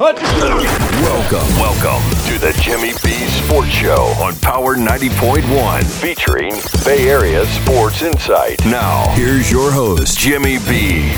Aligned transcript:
Welcome, 0.00 1.48
welcome 1.58 2.08
to 2.28 2.38
the 2.38 2.56
Jimmy 2.60 2.92
B 3.02 3.10
Sports 3.26 3.70
Show 3.70 4.14
on 4.22 4.36
Power 4.36 4.76
90.1, 4.76 5.82
featuring 6.00 6.52
Bay 6.84 7.08
Area 7.08 7.44
Sports 7.46 8.02
Insight. 8.02 8.64
Now, 8.66 9.12
here's 9.16 9.50
your 9.50 9.72
host, 9.72 10.16
Jimmy 10.16 10.58
B. 10.68 11.12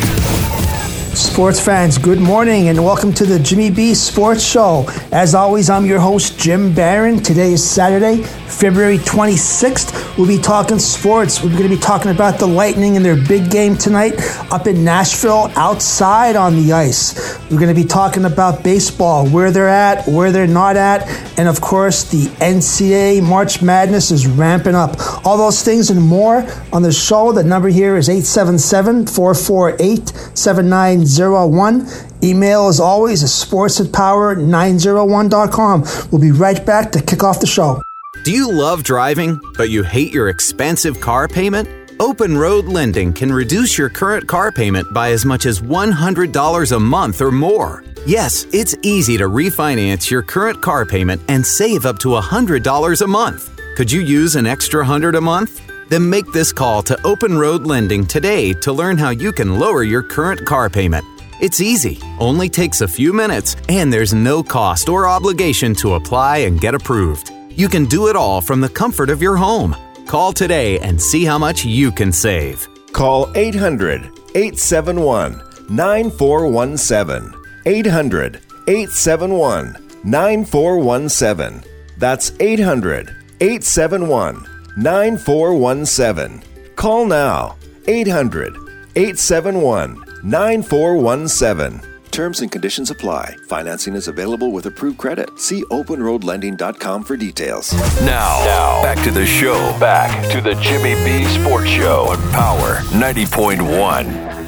Sports 1.15 1.61
fans, 1.61 1.99
good 1.99 2.21
morning 2.21 2.69
and 2.69 2.83
welcome 2.83 3.13
to 3.13 3.27
the 3.27 3.39
Jimmy 3.39 3.69
B 3.71 3.93
Sports 3.95 4.43
Show. 4.43 4.87
As 5.13 5.35
always, 5.35 5.69
I'm 5.69 5.85
your 5.85 6.01
host, 6.01 6.39
Jim 6.39 6.75
Barron. 6.75 7.23
Today 7.23 7.53
is 7.53 7.69
Saturday, 7.69 8.25
February 8.61 8.99
26th. 8.99 10.19
We'll 10.19 10.29
be 10.29 10.37
talking 10.37 10.79
sports. 10.79 11.43
We're 11.43 11.49
going 11.49 11.63
to 11.63 11.71
be 11.71 11.79
talking 11.79 12.11
about 12.11 12.39
the 12.39 12.47
Lightning 12.47 12.95
and 12.97 13.03
their 13.03 13.17
big 13.17 13.51
game 13.51 13.75
tonight 13.75 14.17
up 14.53 14.67
in 14.67 14.85
Nashville, 14.85 15.51
outside 15.57 16.37
on 16.37 16.57
the 16.57 16.75
ice. 16.75 17.39
We're 17.51 17.59
going 17.59 17.75
to 17.75 17.83
be 17.83 17.89
talking 17.89 18.27
about 18.27 18.63
baseball, 18.63 19.27
where 19.27 19.51
they're 19.51 19.67
at, 19.67 20.07
where 20.07 20.31
they're 20.31 20.47
not 20.47 20.77
at, 20.77 21.09
and 21.39 21.49
of 21.49 21.63
course, 21.63 22.05
the 22.11 22.27
NCAA 22.37 23.23
March 23.27 23.63
Madness 23.63 24.11
is 24.11 24.27
ramping 24.27 24.75
up. 24.75 24.97
All 25.25 25.39
those 25.39 25.63
things 25.63 25.89
and 25.89 26.03
more 26.03 26.47
on 26.71 26.83
the 26.83 26.93
show. 26.93 27.33
The 27.33 27.43
number 27.43 27.69
here 27.69 27.97
is 27.97 28.11
877 28.11 29.07
448 29.07 30.09
7901. 30.35 31.87
Email, 32.23 32.69
as 32.69 32.79
always, 32.79 33.23
is 33.23 33.33
sports 33.33 33.81
at 33.81 33.87
power901.com. 33.87 35.85
We'll 36.11 36.21
be 36.21 36.33
right 36.33 36.67
back 36.67 36.93
to 36.93 37.01
kick 37.01 37.25
off 37.25 37.41
the 37.41 37.47
show. 37.47 37.81
Do 38.23 38.33
you 38.33 38.53
love 38.53 38.83
driving, 38.83 39.41
but 39.57 39.71
you 39.71 39.83
hate 39.83 40.13
your 40.13 40.29
expensive 40.29 41.01
car 41.01 41.27
payment? 41.27 41.67
Open 42.01 42.37
Road 42.37 42.67
Lending 42.67 43.15
can 43.15 43.33
reduce 43.33 43.79
your 43.79 43.89
current 43.89 44.29
car 44.29 44.53
payment 44.53 44.93
by 44.93 45.11
as 45.13 45.25
much 45.25 45.47
as 45.47 45.61
$100 45.61 46.77
a 46.77 46.79
month 46.79 47.23
or 47.23 47.31
more. 47.31 47.83
Yes, 48.05 48.47
it's 48.53 48.75
easy 48.83 49.17
to 49.17 49.25
refinance 49.25 50.11
your 50.11 50.21
current 50.21 50.61
car 50.61 50.85
payment 50.85 51.23
and 51.29 51.45
save 51.45 51.87
up 51.87 51.99
to 52.01 52.09
$100 52.09 53.01
a 53.01 53.07
month. 53.07 53.59
Could 53.75 53.91
you 53.91 54.03
use 54.03 54.37
an 54.37 54.47
extra 54.47 54.81
100 54.81 55.15
a 55.15 55.21
month? 55.21 55.63
Then 55.89 56.09
make 56.09 56.31
this 56.31 56.53
call 56.53 56.83
to 56.83 57.03
Open 57.07 57.39
Road 57.39 57.63
Lending 57.63 58.07
today 58.07 58.53
to 58.53 58.71
learn 58.71 58.99
how 58.99 59.11
you 59.11 59.33
can 59.33 59.59
lower 59.59 59.83
your 59.83 60.03
current 60.03 60.45
car 60.45 60.69
payment. 60.69 61.07
It's 61.41 61.63
easy, 61.63 61.99
only 62.19 62.51
takes 62.51 62.83
a 62.83 62.89
few 62.89 63.15
minutes, 63.15 63.57
and 63.71 63.91
there's 63.91 64.13
no 64.13 64.43
cost 64.43 64.91
or 64.91 65.09
obligation 65.09 65.75
to 65.77 65.95
apply 65.95 66.39
and 66.39 66.61
get 66.61 66.75
approved. 66.75 67.33
You 67.61 67.69
can 67.69 67.85
do 67.85 68.09
it 68.09 68.17
all 68.17 68.41
from 68.41 68.63
the 68.63 68.71
comfort 68.71 69.11
of 69.11 69.21
your 69.21 69.37
home. 69.37 69.77
Call 70.07 70.33
today 70.33 70.79
and 70.79 70.99
see 70.99 71.27
how 71.27 71.37
much 71.37 71.63
you 71.63 71.93
can 71.93 72.11
save. 72.11 72.67
Call 72.95 73.31
800 73.37 74.01
871 74.35 75.43
9417. 75.69 77.35
800 77.67 78.37
871 78.67 79.77
9417. 80.05 81.63
That's 81.99 82.33
800 82.41 83.15
871 83.43 84.47
9417. 84.79 86.43
Call 86.77 87.05
now. 87.05 87.57
800 87.87 88.57
871 88.97 90.03
9417. 90.23 91.90
Terms 92.11 92.41
and 92.41 92.51
conditions 92.51 92.91
apply. 92.91 93.37
Financing 93.47 93.95
is 93.95 94.09
available 94.09 94.53
with 94.53 94.67
approved 94.67 94.99
credit. 94.99 95.39
See 95.39 95.63
openroadlending.com 95.65 97.05
for 97.05 97.17
details. 97.17 97.73
Now, 98.03 98.43
now, 98.45 98.83
back 98.83 99.03
to 99.05 99.11
the 99.11 99.25
show. 99.25 99.55
Back 99.79 100.31
to 100.33 100.41
the 100.41 100.55
Jimmy 100.57 100.95
B 101.05 101.25
Sports 101.27 101.69
Show 101.69 102.07
on 102.09 102.19
Power 102.33 102.77
90.1. 102.93 104.40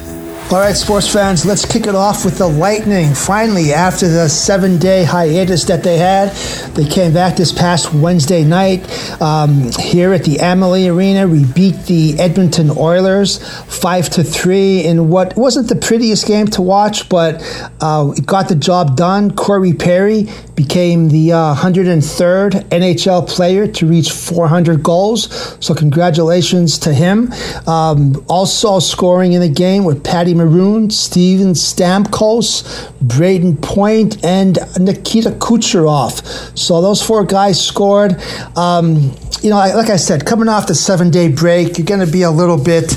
All 0.52 0.58
right, 0.58 0.76
sports 0.76 1.10
fans, 1.10 1.46
let's 1.46 1.64
kick 1.64 1.86
it 1.86 1.94
off 1.94 2.26
with 2.26 2.36
the 2.36 2.46
Lightning. 2.46 3.14
Finally, 3.14 3.72
after 3.72 4.06
the 4.06 4.28
seven 4.28 4.76
day 4.76 5.02
hiatus 5.02 5.64
that 5.64 5.82
they 5.82 5.96
had, 5.96 6.28
they 6.74 6.84
came 6.84 7.14
back 7.14 7.36
this 7.36 7.52
past 7.52 7.94
Wednesday 7.94 8.44
night 8.44 8.82
um, 9.22 9.72
here 9.80 10.12
at 10.12 10.24
the 10.24 10.40
Amalie 10.40 10.88
Arena. 10.88 11.26
We 11.26 11.46
beat 11.46 11.86
the 11.86 12.18
Edmonton 12.18 12.70
Oilers 12.70 13.38
5 13.64 14.10
to 14.10 14.22
3 14.22 14.84
in 14.84 15.08
what 15.08 15.34
wasn't 15.38 15.70
the 15.70 15.76
prettiest 15.76 16.26
game 16.26 16.48
to 16.48 16.60
watch, 16.60 17.08
but 17.08 17.40
uh, 17.80 18.12
it 18.14 18.26
got 18.26 18.50
the 18.50 18.54
job 18.54 18.94
done. 18.94 19.34
Corey 19.34 19.72
Perry 19.72 20.28
became 20.62 21.08
the 21.08 21.32
uh, 21.32 21.54
103rd 21.56 22.68
NHL 22.68 23.28
player 23.28 23.66
to 23.66 23.86
reach 23.86 24.10
400 24.10 24.82
goals. 24.82 25.28
So, 25.64 25.74
congratulations 25.74 26.78
to 26.80 26.94
him. 26.94 27.32
Um, 27.66 28.24
also, 28.28 28.78
scoring 28.78 29.32
in 29.32 29.40
the 29.40 29.48
game 29.48 29.84
with 29.84 30.04
Patty 30.04 30.34
Maroon, 30.34 30.90
Steven 30.90 31.54
Stamkos, 31.54 32.62
Brayden 33.00 33.60
Point, 33.60 34.24
and 34.24 34.58
Nikita 34.78 35.30
Kucherov. 35.30 36.22
So, 36.56 36.80
those 36.80 37.02
four 37.02 37.24
guys 37.24 37.64
scored. 37.64 38.20
Um, 38.56 39.16
you 39.42 39.50
know, 39.50 39.56
like 39.56 39.90
I 39.90 39.96
said, 39.96 40.24
coming 40.24 40.48
off 40.48 40.68
the 40.68 40.74
seven 40.74 41.10
day 41.10 41.28
break, 41.28 41.76
you're 41.78 41.86
going 41.86 42.04
to 42.06 42.12
be 42.12 42.22
a 42.22 42.30
little 42.30 42.62
bit 42.62 42.96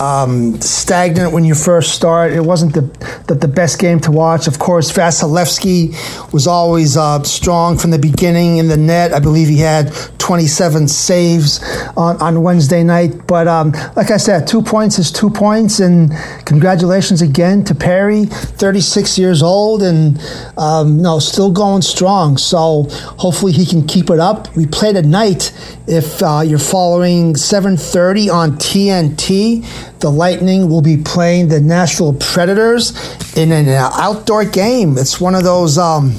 um, 0.00 0.60
stagnant 0.60 1.32
when 1.32 1.44
you 1.44 1.54
first 1.54 1.94
start. 1.94 2.32
It 2.32 2.40
wasn't 2.40 2.74
the, 2.74 2.82
the, 3.26 3.34
the 3.34 3.48
best 3.48 3.78
game 3.78 4.00
to 4.00 4.10
watch. 4.10 4.46
Of 4.46 4.58
course, 4.58 4.92
Vasilevskiy 4.92 6.32
was 6.32 6.46
always 6.46 6.96
uh, 6.96 7.22
strong 7.22 7.78
from 7.78 7.90
the 7.90 7.98
beginning 7.98 8.58
in 8.58 8.68
the 8.68 8.76
net. 8.76 9.12
I 9.12 9.20
believe 9.20 9.48
he 9.48 9.58
had 9.58 9.92
27 10.18 10.88
saves 10.88 11.62
on, 11.96 12.20
on 12.20 12.42
Wednesday 12.42 12.82
night. 12.82 13.26
But 13.26 13.46
um, 13.48 13.72
like 13.96 14.10
I 14.10 14.16
said, 14.16 14.46
two 14.46 14.62
points 14.62 14.98
is 14.98 15.12
two 15.12 15.30
points. 15.30 15.80
And 15.80 16.12
congratulations 16.46 17.22
again 17.22 17.64
to 17.64 17.74
Perry, 17.74 18.24
36 18.24 19.18
years 19.18 19.42
old 19.42 19.82
and 19.82 20.20
um, 20.56 21.00
no, 21.02 21.18
still 21.18 21.50
going 21.50 21.82
strong. 21.82 22.36
So 22.36 22.84
hopefully 23.18 23.52
he 23.52 23.66
can 23.66 23.86
keep 23.86 24.10
it 24.10 24.18
up. 24.18 24.54
We 24.56 24.66
play 24.66 24.92
tonight 24.92 25.52
if 25.86 26.22
uh, 26.22 26.42
you're 26.44 26.58
following 26.58 27.34
7:30 27.34 28.32
on 28.32 28.52
TNT. 28.52 29.64
The 30.04 30.10
Lightning 30.10 30.68
will 30.68 30.82
be 30.82 30.98
playing 30.98 31.48
the 31.48 31.62
Nashville 31.62 32.12
Predators 32.12 32.92
in 33.38 33.50
an 33.50 33.70
outdoor 33.70 34.44
game. 34.44 34.98
It's 34.98 35.18
one 35.18 35.34
of 35.34 35.44
those. 35.44 35.78
Um, 35.78 36.18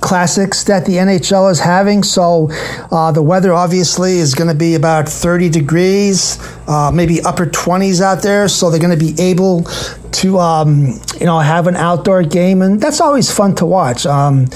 classics 0.00 0.64
that 0.64 0.84
the 0.84 0.96
NHL 0.96 1.50
is 1.50 1.58
having. 1.58 2.02
So 2.02 2.50
uh, 2.90 3.12
the 3.12 3.22
weather 3.22 3.52
obviously 3.52 4.18
is 4.18 4.34
going 4.34 4.48
to 4.48 4.54
be 4.54 4.74
about 4.74 5.08
30 5.08 5.48
degrees, 5.48 6.38
uh, 6.68 6.90
maybe 6.92 7.22
upper 7.22 7.46
20s 7.46 8.02
out 8.02 8.22
there. 8.22 8.46
So 8.48 8.68
they're 8.68 8.80
going 8.80 8.98
to 8.98 9.02
be 9.02 9.18
able 9.22 9.62
to, 9.62 10.38
um, 10.38 11.00
you 11.18 11.24
know, 11.24 11.38
have 11.38 11.66
an 11.66 11.76
outdoor 11.76 12.24
game, 12.24 12.60
and 12.62 12.78
that's 12.78 13.00
always 13.00 13.32
fun 13.32 13.54
to 13.54 13.64
watch. 13.64 14.04
Um, 14.04 14.48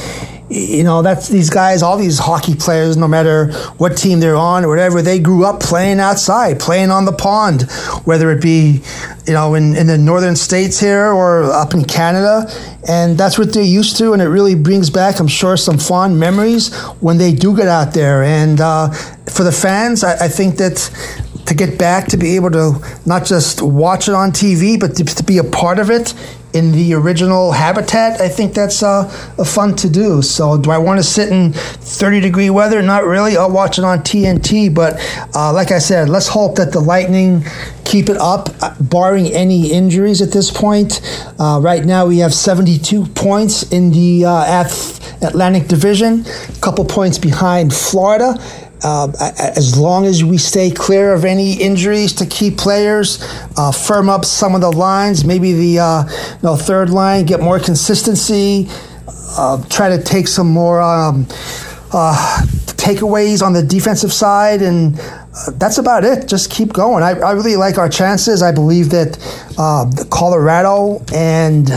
you 0.51 0.83
know 0.83 1.03
that's 1.03 1.29
these 1.29 1.51
guys 1.51 1.83
all 1.83 1.99
these 1.99 2.19
hockey 2.19 2.55
players 2.55 2.97
no 2.97 3.07
matter 3.07 3.53
what 3.77 3.97
team 3.97 4.19
they're 4.19 4.37
on 4.37 4.65
or 4.65 4.69
whatever 4.69 5.03
they 5.03 5.19
grew 5.19 5.45
up 5.45 5.61
playing 5.61 6.01
outside 6.01 6.59
playing 6.59 6.91
on 6.91 7.05
the 7.05 7.13
pond 7.13 7.71
whether 8.05 8.31
it 8.31 8.41
be 8.41 8.81
you 9.27 9.33
know 9.35 9.55
in, 9.55 9.77
in 9.77 9.87
the 9.87 9.99
northern 9.99 10.35
states 10.35 10.81
here 10.81 11.13
or 11.13 11.45
up 11.45 11.75
in 11.75 11.85
canada. 11.85 12.51
And 12.89 13.19
that's 13.19 13.39
what 13.39 13.53
they're 13.53 13.63
used 13.63 13.99
to 13.99 14.13
and 14.15 14.23
it 14.23 14.29
really 14.29 14.55
brings 14.55 14.89
back 14.89 15.21
i'm 15.21 15.29
sure 15.29 15.57
some 15.57 15.79
fond 15.79 16.19
memories 16.19 16.75
when 17.01 17.19
they 17.19 17.33
do 17.33 17.55
get 17.55 17.69
out 17.69 17.93
there. 17.93 18.23
And 18.23 18.61
uh, 18.61 18.91
for 18.91 19.45
the 19.45 19.53
fans 19.53 20.03
I, 20.03 20.25
I 20.25 20.29
think 20.29 20.57
that 20.57 20.77
to 21.47 21.55
get 21.55 21.79
back 21.79 22.09
to 22.09 22.17
be 22.17 22.37
able 22.37 22.51
to 22.51 23.01
not 23.07 23.25
just 23.25 23.63
watch 23.63 24.07
it 24.07 24.15
on 24.15 24.33
TV, 24.33 24.79
but 24.79 24.95
to, 24.97 25.05
to 25.05 25.23
be 25.25 25.39
a 25.39 25.45
part 25.45 25.79
of 25.79 25.91
it 25.91 26.13
in 26.59 26.73
the 26.73 26.93
original 26.95 27.53
habitat, 27.53 28.21
I 28.21 28.29
think 28.29 28.53
that's 28.53 28.83
uh, 28.83 29.05
fun 29.45 29.77
to 29.77 29.89
do. 29.89 30.21
So, 30.23 30.59
do 30.59 30.71
I 30.71 30.79
want 30.79 30.99
to 30.99 31.05
sit 31.05 31.31
in 31.31 31.53
30 31.53 32.21
degree 32.21 32.51
weather? 32.51 32.83
Not 32.83 33.05
really. 33.05 33.37
I'll 33.37 33.51
watch 33.51 33.79
it 33.79 33.85
on 33.85 34.01
TNT. 34.01 34.75
But, 34.75 34.97
uh, 35.35 35.53
like 35.53 35.71
I 35.71 35.79
said, 35.79 36.09
let's 36.09 36.29
hope 36.29 36.57
that 36.57 36.73
the 36.73 36.81
Lightning 36.81 37.45
keep 37.85 38.11
it 38.11 38.19
up, 38.19 38.51
uh, 38.61 38.75
barring 38.81 39.27
any 39.29 39.73
injuries 39.73 40.21
at 40.21 40.33
this 40.33 40.51
point. 40.51 41.01
Uh, 41.39 41.59
right 41.63 41.85
now, 41.85 42.07
we 42.07 42.19
have 42.19 42.35
72 42.35 43.07
points 43.07 43.63
in 43.73 43.91
the 43.91 44.27
uh, 44.27 44.65
Atlantic 45.23 45.69
Division, 45.69 46.25
a 46.27 46.61
couple 46.61 46.85
points 46.85 47.19
behind 47.19 47.73
Florida. 47.73 48.39
Uh, 48.83 49.11
as 49.39 49.77
long 49.77 50.07
as 50.07 50.23
we 50.23 50.39
stay 50.39 50.71
clear 50.71 51.13
of 51.13 51.25
any 51.25 51.55
injuries 51.55 52.13
to 52.13 52.27
key 52.27 52.51
players, 52.51 53.19
uh, 53.57 53.73
firm 53.73 54.09
up 54.09 54.25
some 54.25 54.55
of 54.55 54.61
the 54.61 54.71
lines, 54.71 55.25
maybe 55.25 55.53
the 55.53 55.81
uh, 55.81 56.05
you 56.05 56.39
know, 56.43 56.57
third 56.57 56.91
line, 56.91 57.25
get 57.27 57.41
more 57.41 57.59
consistency, 57.59 58.69
uh, 59.37 59.63
try 59.69 59.89
to 59.89 60.03
take 60.03 60.29
some 60.29 60.49
more 60.49 60.81
um, 60.81 61.27
uh, 61.93 62.43
takeaways 62.77 63.43
on 63.43 63.53
the 63.53 63.63
defensive 63.63 64.13
side, 64.13 64.63
and 64.63 64.99
uh, 65.01 65.51
that's 65.55 65.79
about 65.79 66.05
it. 66.05 66.29
Just 66.29 66.51
keep 66.51 66.73
going. 66.73 67.03
I, 67.03 67.19
I, 67.19 67.33
really 67.33 67.57
like 67.57 67.79
our 67.79 67.89
chances. 67.89 68.43
I 68.43 68.53
believe 68.53 68.91
that 68.91 69.19
Colorado 70.11 71.05
and 71.13 71.69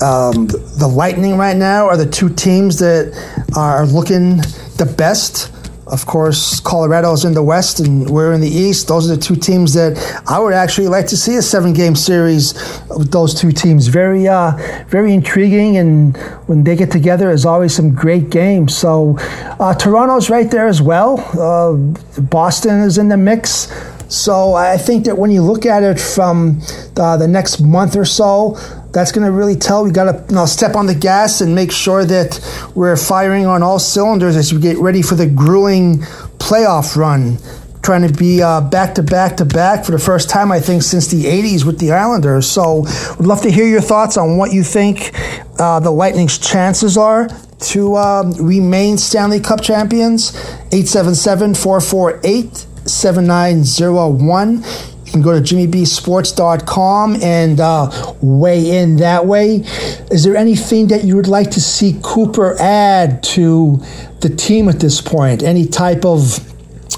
um, 0.00 0.46
the 0.46 0.90
Lightning 0.90 1.36
right 1.36 1.56
now 1.56 1.86
are 1.86 1.96
the 1.96 2.06
two 2.06 2.28
teams 2.30 2.78
that 2.78 3.12
are 3.54 3.84
looking 3.84 4.38
the 4.78 4.92
best 4.96 5.52
Of 5.90 6.04
course, 6.04 6.60
Colorado's 6.60 7.24
in 7.24 7.32
the 7.32 7.42
West 7.42 7.80
and 7.80 8.08
we're 8.10 8.32
in 8.32 8.42
the 8.42 8.48
East. 8.48 8.88
Those 8.88 9.10
are 9.10 9.16
the 9.16 9.20
two 9.20 9.36
teams 9.36 9.72
that 9.72 9.96
I 10.28 10.38
would 10.38 10.52
actually 10.52 10.88
like 10.88 11.06
to 11.08 11.16
see 11.16 11.36
a 11.36 11.42
seven-game 11.42 11.96
series 11.96 12.52
with 12.88 13.10
those 13.10 13.34
two 13.34 13.52
teams. 13.52 13.86
Very, 13.86 14.28
uh, 14.28 14.52
very 14.88 15.14
intriguing, 15.14 15.78
and 15.78 16.16
when 16.46 16.64
they 16.64 16.76
get 16.76 16.90
together, 16.90 17.26
there's 17.26 17.46
always 17.46 17.74
some 17.74 17.94
great 17.94 18.28
games. 18.28 18.76
So, 18.76 19.16
uh, 19.58 19.74
Toronto's 19.74 20.28
right 20.28 20.50
there 20.50 20.66
as 20.66 20.82
well. 20.82 21.18
Uh, 21.38 21.72
Boston 22.20 22.80
is 22.80 22.98
in 22.98 23.08
the 23.08 23.16
mix. 23.16 23.68
So 24.08 24.54
I 24.54 24.78
think 24.78 25.04
that 25.04 25.18
when 25.18 25.30
you 25.30 25.42
look 25.42 25.66
at 25.66 25.82
it 25.82 26.00
from 26.00 26.62
uh, 26.96 27.18
the 27.18 27.28
next 27.28 27.60
month 27.60 27.94
or 27.94 28.06
so, 28.06 28.56
that's 28.92 29.12
going 29.12 29.26
to 29.26 29.32
really 29.32 29.56
tell. 29.56 29.84
We 29.84 29.90
got 29.90 30.04
to 30.04 30.24
you 30.28 30.34
know, 30.34 30.46
step 30.46 30.74
on 30.74 30.86
the 30.86 30.94
gas 30.94 31.40
and 31.40 31.54
make 31.54 31.72
sure 31.72 32.04
that 32.04 32.70
we're 32.74 32.96
firing 32.96 33.46
on 33.46 33.62
all 33.62 33.78
cylinders 33.78 34.36
as 34.36 34.52
we 34.52 34.60
get 34.60 34.78
ready 34.78 35.02
for 35.02 35.14
the 35.14 35.26
grueling 35.26 35.98
playoff 36.38 36.96
run. 36.96 37.38
Trying 37.82 38.06
to 38.08 38.12
be 38.12 38.42
uh, 38.42 38.60
back 38.60 38.96
to 38.96 39.02
back 39.02 39.36
to 39.38 39.44
back 39.44 39.84
for 39.84 39.92
the 39.92 39.98
first 39.98 40.28
time, 40.28 40.50
I 40.50 40.60
think, 40.60 40.82
since 40.82 41.06
the 41.06 41.24
80s 41.24 41.64
with 41.64 41.78
the 41.78 41.92
Islanders. 41.92 42.46
So, 42.46 42.80
would 43.16 43.26
love 43.26 43.40
to 43.42 43.50
hear 43.50 43.66
your 43.66 43.80
thoughts 43.80 44.16
on 44.16 44.36
what 44.36 44.52
you 44.52 44.62
think 44.62 45.12
uh, 45.58 45.80
the 45.80 45.90
Lightning's 45.90 46.38
chances 46.38 46.98
are 46.98 47.28
to 47.60 47.96
um, 47.96 48.32
remain 48.32 48.98
Stanley 48.98 49.40
Cup 49.40 49.62
champions. 49.62 50.36
877 50.72 51.54
448 51.54 52.66
7901. 52.84 54.64
You 55.08 55.12
can 55.12 55.22
go 55.22 55.32
to 55.32 55.40
jimmybsports.com 55.40 57.22
and 57.22 57.60
uh, 57.60 58.14
weigh 58.20 58.76
in 58.78 58.96
that 58.96 59.24
way. 59.24 59.62
Is 60.10 60.22
there 60.22 60.36
anything 60.36 60.88
that 60.88 61.04
you 61.04 61.16
would 61.16 61.28
like 61.28 61.50
to 61.52 61.62
see 61.62 61.98
Cooper 62.02 62.60
add 62.60 63.22
to 63.22 63.82
the 64.20 64.28
team 64.28 64.68
at 64.68 64.80
this 64.80 65.00
point? 65.00 65.42
Any 65.42 65.64
type 65.64 66.04
of 66.04 66.38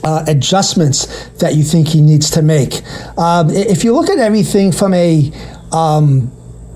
uh, 0.02 0.24
adjustments 0.26 1.28
that 1.38 1.54
you 1.54 1.62
think 1.62 1.86
he 1.86 2.00
needs 2.02 2.32
to 2.32 2.42
make? 2.42 2.82
Um, 3.16 3.48
if 3.50 3.84
you 3.84 3.94
look 3.94 4.10
at 4.10 4.18
everything 4.18 4.72
from 4.72 4.92
a 4.92 5.30
um, 5.70 6.32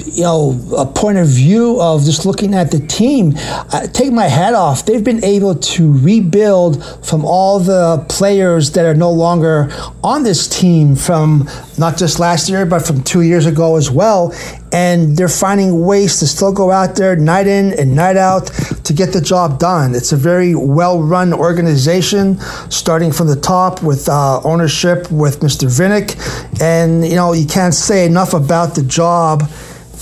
you 0.07 0.23
know, 0.23 0.61
a 0.77 0.87
point 0.87 1.19
of 1.19 1.29
view 1.29 1.81
of 1.81 2.05
just 2.05 2.27
looking 2.27 2.55
at 2.55 2.71
the 2.71 2.81
team, 2.81 3.35
take 3.93 4.13
my 4.13 4.27
hat 4.27 4.55
off. 4.55 4.85
They've 4.85 5.05
been 5.05 5.25
able 5.25 5.55
to 5.55 5.99
rebuild 5.99 6.85
from 7.05 7.25
all 7.25 7.59
the 7.59 8.05
players 8.09 8.73
that 8.73 8.85
are 8.85 8.95
no 8.95 9.11
longer 9.11 9.71
on 10.03 10.23
this 10.23 10.49
team 10.49 10.97
from 10.97 11.49
not 11.79 11.97
just 11.97 12.19
last 12.19 12.49
year, 12.49 12.67
but 12.67 12.87
from 12.87 13.03
two 13.03 13.23
years 13.23 13.47
ago 13.47 13.77
as 13.77 13.91
well. 13.91 14.35
And 14.73 15.17
they're 15.17 15.29
finding 15.29 15.85
ways 15.85 16.19
to 16.19 16.27
still 16.27 16.53
go 16.53 16.71
out 16.71 16.97
there 16.97 17.15
night 17.15 17.47
in 17.47 17.73
and 17.79 17.95
night 17.95 18.17
out 18.17 18.47
to 18.85 18.93
get 18.93 19.13
the 19.13 19.21
job 19.21 19.59
done. 19.61 19.95
It's 19.95 20.13
a 20.13 20.17
very 20.17 20.55
well 20.55 21.03
run 21.03 21.33
organization, 21.33 22.41
starting 22.71 23.13
from 23.13 23.29
the 23.29 23.37
top 23.37 23.83
with 23.83 24.09
uh, 24.09 24.41
ownership 24.43 25.11
with 25.13 25.41
Mr. 25.41 25.69
Vinik. 25.69 26.61
And, 26.61 27.07
you 27.07 27.15
know, 27.15 27.33
you 27.33 27.47
can't 27.47 27.75
say 27.75 28.05
enough 28.05 28.35
about 28.35 28.75
the 28.75 28.83
job 28.83 29.49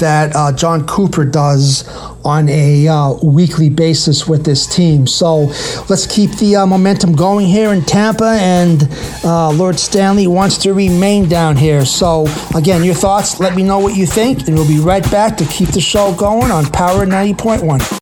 that 0.03 0.35
uh, 0.35 0.53
Jon 0.53 0.87
Cooper 0.87 1.25
does 1.25 1.89
on 2.25 2.49
a 2.49 2.89
uh, 2.89 3.15
weekly 3.23 3.71
basis 3.71 4.29
with 4.29 4.45
this 4.45 4.67
team. 4.67 5.07
So 5.07 5.45
let's 5.89 6.07
keep 6.07 6.31
the 6.39 6.57
uh, 6.57 6.67
momentum 6.67 7.15
going 7.15 7.47
here 7.47 7.73
in 7.73 7.83
Tampa, 7.83 8.37
and 8.41 8.89
uh, 9.25 9.51
Lord 9.53 9.79
Stanley 9.79 10.27
wants 10.27 10.59
to 10.59 10.75
remain 10.75 11.29
down 11.29 11.57
here. 11.57 11.85
So, 11.85 12.27
again, 12.55 12.85
your 12.85 12.95
thoughts, 12.95 13.41
let 13.41 13.55
me 13.55 13.63
know 13.63 13.79
what 13.79 13.97
you 13.97 14.07
think, 14.07 14.47
and 14.49 14.57
we'll 14.57 14.69
be 14.69 14.81
right 14.81 15.09
back 15.11 15.37
to 15.39 15.45
keep 15.47 15.69
the 15.71 15.81
show 15.81 16.15
going 16.15 16.51
on 16.51 16.67
Power 16.67 17.07
90.1. 17.07 18.02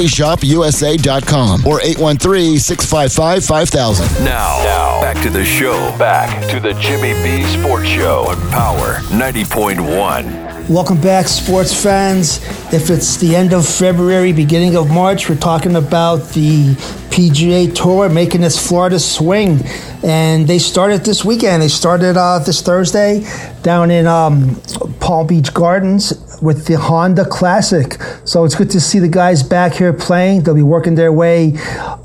PropertyShopUSA.com 0.00 1.66
or 1.66 1.80
813-655-5000. 1.80 4.24
Now, 4.24 4.62
now, 4.64 5.00
back 5.00 5.20
to 5.22 5.30
the 5.30 5.44
show. 5.44 5.74
Back 5.98 6.48
to 6.50 6.60
the 6.60 6.72
Jimmy 6.74 7.14
B 7.22 7.42
Sports 7.58 7.88
Show 7.88 8.26
on 8.28 8.36
Power 8.50 8.96
90.1. 9.10 10.68
Welcome 10.68 11.00
back, 11.00 11.26
sports 11.26 11.82
fans. 11.82 12.36
If 12.72 12.90
it's 12.90 13.16
the 13.16 13.34
end 13.34 13.52
of 13.52 13.66
February, 13.66 14.32
beginning 14.32 14.76
of 14.76 14.88
March, 14.88 15.28
we're 15.28 15.34
talking 15.34 15.74
about 15.74 16.18
the 16.30 16.76
PGA 17.10 17.74
Tour 17.74 18.08
making 18.08 18.44
its 18.44 18.68
Florida 18.68 19.00
swing. 19.00 19.58
And 20.04 20.46
they 20.46 20.60
started 20.60 21.04
this 21.04 21.24
weekend. 21.24 21.60
They 21.62 21.68
started 21.68 22.16
uh, 22.16 22.38
this 22.38 22.62
Thursday 22.62 23.26
down 23.62 23.90
in 23.90 24.06
um, 24.06 24.60
Palm 25.00 25.26
Beach 25.26 25.52
Gardens 25.52 26.12
with 26.42 26.66
the 26.66 26.78
Honda 26.78 27.24
Classic. 27.24 27.96
So 28.24 28.44
it's 28.44 28.54
good 28.54 28.70
to 28.70 28.80
see 28.80 28.98
the 28.98 29.08
guys 29.08 29.42
back 29.42 29.72
here 29.72 29.92
playing. 29.92 30.42
They'll 30.42 30.54
be 30.54 30.62
working 30.62 30.94
their 30.94 31.12
way 31.12 31.54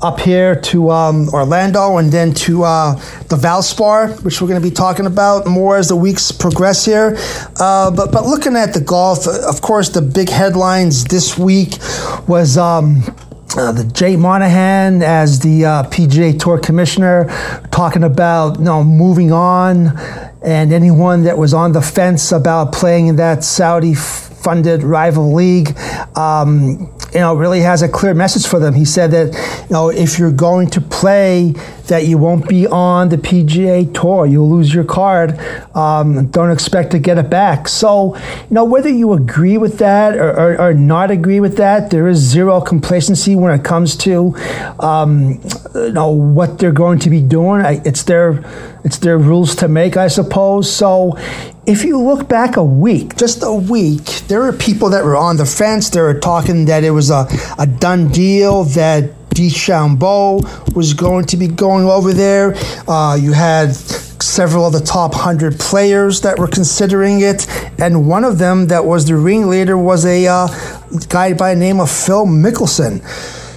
up 0.02 0.20
here 0.20 0.60
to 0.60 0.90
um, 0.90 1.28
Orlando 1.30 1.96
and 1.98 2.10
then 2.10 2.34
to 2.34 2.64
uh, 2.64 2.94
the 3.28 3.36
Valspar, 3.36 4.22
which 4.24 4.40
we're 4.40 4.48
going 4.48 4.60
to 4.60 4.68
be 4.68 4.74
talking 4.74 5.06
about 5.06 5.46
more 5.46 5.76
as 5.76 5.88
the 5.88 5.96
weeks 5.96 6.32
progress 6.32 6.84
here. 6.84 7.16
Uh, 7.58 7.90
but 7.90 8.12
but 8.12 8.24
looking 8.24 8.56
at 8.56 8.74
the 8.74 8.80
golf, 8.80 9.26
of 9.26 9.60
course, 9.60 9.88
the 9.90 10.02
big 10.02 10.28
headlines 10.28 11.04
this 11.04 11.38
week 11.38 11.74
was. 12.28 12.58
Um, 12.58 13.02
uh, 13.56 13.72
the 13.72 13.84
Jay 13.84 14.16
Monahan 14.16 15.02
as 15.02 15.40
the 15.40 15.64
uh, 15.64 15.82
PGA 15.84 16.38
Tour 16.38 16.58
commissioner, 16.58 17.26
talking 17.70 18.04
about 18.04 18.58
you 18.58 18.64
know 18.64 18.84
moving 18.84 19.32
on, 19.32 19.96
and 20.42 20.72
anyone 20.72 21.22
that 21.22 21.38
was 21.38 21.54
on 21.54 21.72
the 21.72 21.80
fence 21.80 22.32
about 22.32 22.72
playing 22.72 23.06
in 23.06 23.16
that 23.16 23.44
Saudi 23.44 23.94
funded 24.42 24.82
rival 24.82 25.32
league, 25.34 25.76
um, 26.16 26.92
you 27.12 27.20
know, 27.20 27.34
really 27.34 27.60
has 27.60 27.82
a 27.82 27.88
clear 27.88 28.14
message 28.14 28.46
for 28.46 28.58
them. 28.58 28.74
He 28.74 28.84
said 28.84 29.10
that, 29.12 29.32
you 29.68 29.72
know, 29.72 29.88
if 29.88 30.18
you're 30.18 30.32
going 30.32 30.68
to 30.70 30.80
play, 30.80 31.54
that 31.88 32.06
you 32.06 32.18
won't 32.18 32.48
be 32.48 32.66
on 32.66 33.08
the 33.08 33.16
PGA 33.16 33.92
Tour. 33.94 34.26
You'll 34.26 34.50
lose 34.50 34.74
your 34.74 34.84
card. 34.84 35.38
Um, 35.74 36.26
don't 36.28 36.50
expect 36.50 36.90
to 36.92 36.98
get 36.98 37.16
it 37.18 37.30
back. 37.30 37.68
So, 37.68 38.16
you 38.16 38.22
know, 38.50 38.64
whether 38.64 38.88
you 38.88 39.12
agree 39.12 39.56
with 39.56 39.78
that 39.78 40.16
or, 40.16 40.30
or, 40.30 40.60
or 40.60 40.74
not 40.74 41.10
agree 41.10 41.40
with 41.40 41.56
that, 41.58 41.90
there 41.90 42.08
is 42.08 42.18
zero 42.18 42.60
complacency 42.60 43.36
when 43.36 43.58
it 43.58 43.64
comes 43.64 43.96
to, 43.98 44.34
um, 44.80 45.40
you 45.74 45.92
know, 45.92 46.10
what 46.10 46.58
they're 46.58 46.72
going 46.72 46.98
to 47.00 47.10
be 47.10 47.20
doing. 47.20 47.64
It's 47.84 48.02
their, 48.02 48.44
it's 48.84 48.98
their 48.98 49.18
rules 49.18 49.54
to 49.56 49.68
make, 49.68 49.96
I 49.96 50.08
suppose. 50.08 50.70
So, 50.70 51.16
if 51.66 51.84
you 51.84 52.00
look 52.00 52.28
back 52.28 52.56
a 52.56 52.64
week, 52.64 53.16
just 53.16 53.42
a 53.42 53.52
week, 53.52 54.04
there 54.28 54.40
were 54.40 54.52
people 54.52 54.90
that 54.90 55.04
were 55.04 55.16
on 55.16 55.36
the 55.36 55.44
fence. 55.46 55.90
They 55.90 56.00
were 56.00 56.18
talking 56.18 56.66
that 56.66 56.84
it 56.84 56.92
was 56.92 57.10
a, 57.10 57.26
a 57.58 57.66
done 57.66 58.08
deal, 58.08 58.64
that 58.64 59.10
DeChambeau 59.30 60.74
was 60.74 60.94
going 60.94 61.26
to 61.26 61.36
be 61.36 61.48
going 61.48 61.84
over 61.86 62.12
there. 62.12 62.54
Uh, 62.88 63.16
you 63.16 63.32
had 63.32 63.74
several 63.74 64.66
of 64.66 64.72
the 64.72 64.80
top 64.80 65.12
100 65.12 65.58
players 65.58 66.20
that 66.20 66.38
were 66.38 66.46
considering 66.46 67.20
it, 67.20 67.46
and 67.78 68.08
one 68.08 68.24
of 68.24 68.38
them 68.38 68.68
that 68.68 68.84
was 68.84 69.06
the 69.06 69.16
ringleader 69.16 69.76
was 69.76 70.06
a 70.06 70.26
uh, 70.26 70.48
guy 71.08 71.34
by 71.34 71.52
the 71.52 71.60
name 71.60 71.80
of 71.80 71.90
Phil 71.90 72.26
Mickelson. 72.26 73.02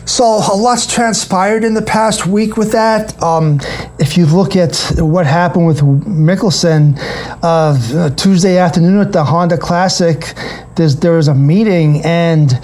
So 0.10 0.26
a 0.26 0.58
lot's 0.58 0.88
transpired 0.88 1.64
in 1.64 1.76
the 1.76 1.84
past 1.84 2.26
week 2.26 2.58
with 2.58 2.72
that. 2.72 3.22
Um, 3.22 3.60
if 4.00 4.18
you 4.18 4.26
look 4.26 4.56
at 4.56 4.76
what 4.98 5.28
happened 5.28 5.68
with 5.68 5.82
Mickelson 5.82 6.98
uh, 7.44 8.10
Tuesday 8.16 8.58
afternoon 8.58 9.02
at 9.02 9.12
the 9.12 9.24
Honda 9.24 9.56
Classic, 9.56 10.34
there 10.76 11.14
was 11.14 11.28
a 11.28 11.36
meeting 11.36 12.02
and 12.04 12.60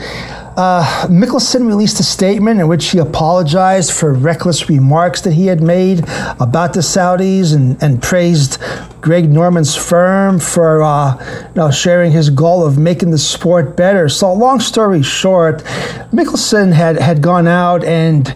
uh, 0.58 1.08
Mickelson 1.08 1.68
released 1.68 2.00
a 2.00 2.04
statement 2.04 2.60
in 2.60 2.68
which 2.68 2.92
he 2.92 3.00
apologized 3.00 3.92
for 3.92 4.14
reckless 4.14 4.70
remarks 4.70 5.22
that 5.22 5.34
he 5.34 5.48
had 5.48 5.62
made 5.62 6.00
about 6.40 6.74
the 6.74 6.80
Saudis 6.80 7.54
and, 7.54 7.82
and 7.84 8.02
praised 8.02 8.58
Greg 9.02 9.30
Norman's 9.30 9.76
firm 9.76 10.40
for 10.40 10.82
uh, 10.82 11.48
you 11.50 11.56
know, 11.56 11.72
sharing 11.72 12.12
his 12.12 12.30
goal 12.30 12.66
of 12.66 12.78
making 12.78 13.12
the 13.12 13.18
sport 13.18 13.76
better. 13.76 14.08
So, 14.08 14.34
long 14.34 14.60
story 14.60 15.04
short, 15.04 15.64
Mickelson 16.12 16.74
had, 16.74 16.98
had 16.98 17.22
gone 17.22 17.48
out 17.48 17.84
and 17.84 18.34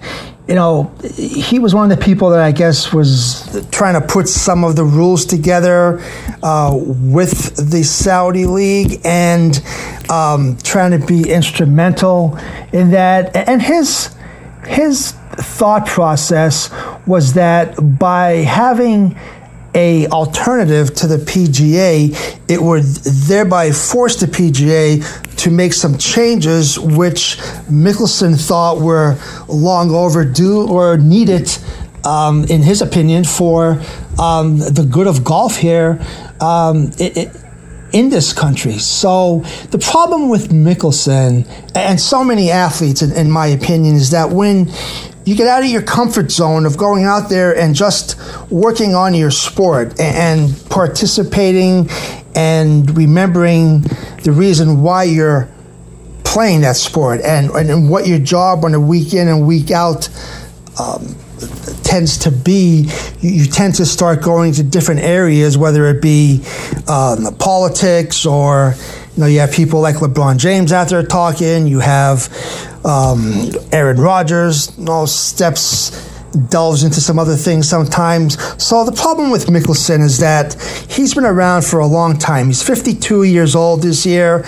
you 0.50 0.56
know, 0.56 0.92
he 1.16 1.60
was 1.60 1.76
one 1.76 1.90
of 1.90 1.98
the 1.98 2.04
people 2.04 2.32
that 2.32 2.42
I 2.42 2.52
guess 2.52 2.92
was 2.92 3.66
trying 3.72 3.94
to 4.02 4.06
put 4.06 4.28
some 4.28 4.64
of 4.64 4.76
the 4.76 4.84
rules 4.84 5.26
together 5.26 6.02
uh, 6.44 6.76
with 6.76 7.56
the 7.72 7.84
Saudi 7.84 8.46
League. 8.46 9.00
And 9.06 9.62
um, 10.10 10.58
trying 10.64 11.00
to 11.00 11.06
be 11.06 11.30
instrumental 11.30 12.38
in 12.74 12.92
that. 12.92 13.36
And 13.36 13.62
his 13.62 14.16
his 14.66 15.12
thought 15.12 15.88
process 15.88 16.70
was 17.08 17.34
that 17.34 17.76
by 18.00 18.32
having 18.38 19.18
a 19.76 20.08
alternative 20.08 20.94
to 20.96 21.08
the 21.08 21.18
PGA, 21.18 22.16
it 22.48 22.62
would 22.62 22.84
thereby 22.84 23.72
force 23.72 24.20
the 24.20 24.26
PGA 24.26 25.04
to 25.40 25.50
make 25.50 25.74
some 25.74 25.98
changes 25.98 26.78
which 26.78 27.38
Mickelson 27.70 28.40
thought 28.40 28.80
were 28.80 29.18
long 29.48 29.92
overdue 29.92 30.68
or 30.68 30.98
needed, 30.98 31.50
um, 32.06 32.44
in 32.46 32.62
his 32.62 32.82
opinion, 32.82 33.24
for 33.24 33.82
um, 34.20 34.60
the 34.60 34.88
good 34.90 35.08
of 35.08 35.24
golf 35.24 35.56
here 35.56 36.00
um, 36.42 36.92
it, 37.00 37.18
it, 37.18 37.36
in 37.94 38.10
this 38.10 38.34
country. 38.34 38.78
So 38.78 39.40
the 39.72 39.80
problem 39.80 40.30
with 40.30 40.50
Mickelson 40.50 41.48
and 41.74 42.00
so 42.00 42.24
many 42.24 42.52
athletes, 42.52 43.02
in, 43.02 43.12
in 43.14 43.32
my 43.32 43.48
opinion, 43.48 43.96
is 43.96 44.12
that 44.12 44.30
when 44.30 44.70
you 45.30 45.36
get 45.36 45.48
out 45.48 45.62
of 45.62 45.70
your 45.70 45.84
comfort 45.84 46.32
zone 46.32 46.66
of 46.66 46.76
going 46.76 47.04
out 47.04 47.30
there 47.30 47.56
and 47.56 47.76
just 47.76 48.20
working 48.50 48.96
on 48.96 49.14
your 49.14 49.30
sport 49.30 50.00
and 50.00 50.52
participating 50.72 51.88
and 52.34 52.98
remembering 52.98 53.82
the 54.24 54.32
reason 54.32 54.82
why 54.82 55.04
you're 55.04 55.48
playing 56.24 56.62
that 56.62 56.76
sport 56.76 57.22
and, 57.22 57.52
and 57.52 57.92
what 57.92 58.08
your 58.08 58.18
job 58.18 58.66
on 58.66 58.74
a 58.74 58.80
week 58.80 59.14
in 59.14 59.28
and 59.28 59.46
week 59.46 59.70
out 59.70 60.10
um, 60.80 61.16
tends 61.84 62.18
to 62.18 62.32
be. 62.32 62.90
You, 63.20 63.30
you, 63.30 63.46
tend 63.46 63.76
to 63.76 63.86
start 63.86 64.24
going 64.24 64.54
to 64.54 64.64
different 64.64 65.02
areas 65.02 65.60
whether 65.60 65.86
it 65.90 66.02
be 66.02 66.44
um, 66.88 67.36
politics 67.36 68.26
or 68.26 68.74
you 69.16 69.22
know 69.22 69.28
you 69.28 69.42
have 69.42 69.52
people 69.52 69.80
like 69.80 69.98
lebron 69.98 70.38
james 70.38 70.72
out 70.72 70.90
there 70.90 71.04
talking. 71.04 71.68
You 71.68 71.82
have 71.82 72.30
um, 72.86 73.50
Aaron 73.72 73.98
Rodgers, 73.98 74.72
all 74.88 75.08
steps 75.08 76.10
delves 76.50 76.84
into 76.84 77.02
some 77.02 77.18
other 77.20 77.36
things 77.36 77.68
sometimes. 77.68 78.38
So 78.64 78.86
the 78.86 78.92
problem 78.92 79.32
with 79.32 79.48
Mickelson 79.48 80.02
is 80.02 80.20
that 80.20 80.54
he's 80.90 81.14
been 81.14 81.26
around 81.26 81.66
for 81.66 81.80
a 81.80 81.88
long 81.88 82.18
time. 82.18 82.48
He's 82.48 82.64
52 82.64 83.24
years 83.24 83.56
old 83.56 83.82
this 83.82 84.06
year. 84.06 84.46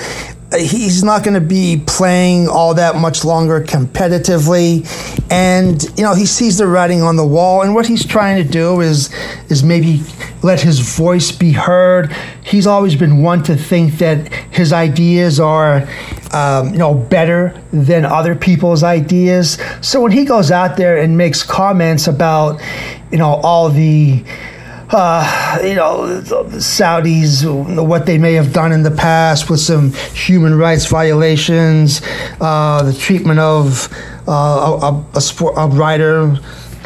He's 0.58 1.02
not 1.02 1.24
going 1.24 1.36
to 1.36 1.46
be 1.46 1.82
playing 1.88 2.50
all 2.50 2.74
that 2.74 2.98
much 2.98 3.24
longer 3.24 3.62
competitively, 3.62 4.86
and 5.32 5.82
you 5.98 6.04
know 6.04 6.14
he 6.14 6.26
sees 6.26 6.58
the 6.58 6.68
writing 6.68 7.02
on 7.02 7.16
the 7.16 7.26
wall. 7.26 7.62
And 7.62 7.74
what 7.74 7.86
he's 7.86 8.06
trying 8.06 8.44
to 8.44 8.52
do 8.52 8.82
is 8.82 9.10
is 9.50 9.64
maybe 9.64 10.02
let 10.44 10.60
his 10.60 10.80
voice 10.80 11.32
be 11.32 11.54
heard. 11.54 12.14
He's 12.44 12.68
always 12.68 12.98
been 12.98 13.22
one 13.22 13.44
to 13.44 13.56
think 13.56 13.94
that 14.00 14.28
his 14.52 14.74
ideas 14.74 15.40
are 15.40 15.88
um, 16.34 16.72
you 16.72 16.78
know, 16.78 16.94
better 16.94 17.62
than 17.72 18.06
other 18.06 18.36
people's 18.36 18.84
ideas. 18.84 19.58
So 19.82 20.02
when 20.02 20.12
he 20.12 20.26
goes 20.26 20.52
out 20.52 20.78
there 20.78 20.98
and 20.98 21.18
makes 21.18 21.44
comments 21.44 22.08
about, 22.08 22.62
you 23.12 23.18
know, 23.18 23.40
all 23.44 23.70
the 23.70 24.24
uh, 24.94 25.60
you 25.64 25.76
know, 25.76 26.20
the 26.20 26.44
Saudis, 26.58 27.46
what 27.88 28.06
they 28.06 28.18
may 28.18 28.34
have 28.34 28.52
done 28.52 28.72
in 28.72 28.84
the 28.84 28.92
past 28.92 29.50
with 29.50 29.62
some 29.62 29.94
human 30.14 30.58
rights 30.58 30.86
violations, 30.86 32.02
uh, 32.42 32.84
the 32.84 32.94
treatment 32.94 33.40
of 33.40 33.88
uh, 34.28 34.32
a, 34.34 35.18
a, 35.18 35.22
sport, 35.22 35.54
a 35.58 35.68
rider, 35.68 36.38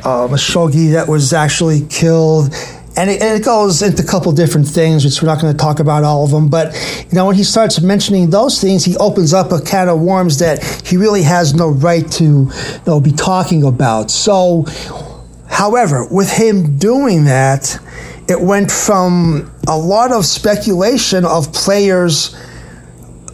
uh, 0.04 0.28
Khashoggi, 0.28 0.92
that 0.92 1.08
was 1.08 1.34
actually 1.34 1.88
killed 1.88 2.54
and 2.98 3.10
it, 3.10 3.22
and 3.22 3.40
it, 3.40 3.44
goes 3.44 3.82
into 3.82 4.04
a 4.04 4.06
couple 4.06 4.32
different 4.32 4.68
things, 4.68 5.04
which 5.04 5.22
we're 5.22 5.28
not 5.28 5.42
going 5.42 5.54
to 5.54 5.58
talk 5.58 5.80
about 5.80 6.04
all 6.04 6.24
of 6.24 6.32
them. 6.32 6.50
But 6.50 6.74
you 7.10 7.16
know, 7.16 7.26
when 7.26 7.36
he 7.36 7.44
starts 7.44 7.82
mentioning 7.82 8.30
those 8.30 8.62
things, 8.62 8.86
he 8.86 8.96
opens 8.98 9.34
up 9.34 9.52
a 9.52 9.62
can 9.62 9.90
of 9.90 10.00
worms 10.00 10.40
that 10.40 10.64
he 10.86 10.98
really 10.98 11.24
has 11.24 11.54
no 11.54 11.70
right 11.70 12.10
to 12.14 12.24
you 12.24 12.52
know, 12.88 13.00
be 13.00 13.12
talking 13.12 13.64
about. 13.64 14.12
So, 14.12 14.66
however, 15.48 16.08
with 16.10 16.32
him 16.32 16.78
doing 16.78 17.26
that, 17.26 17.78
it 18.28 18.40
went 18.40 18.72
from 18.72 19.52
a 19.68 19.78
lot 19.78 20.12
of 20.12 20.26
speculation 20.26 21.26
of 21.26 21.54
players 21.54 22.36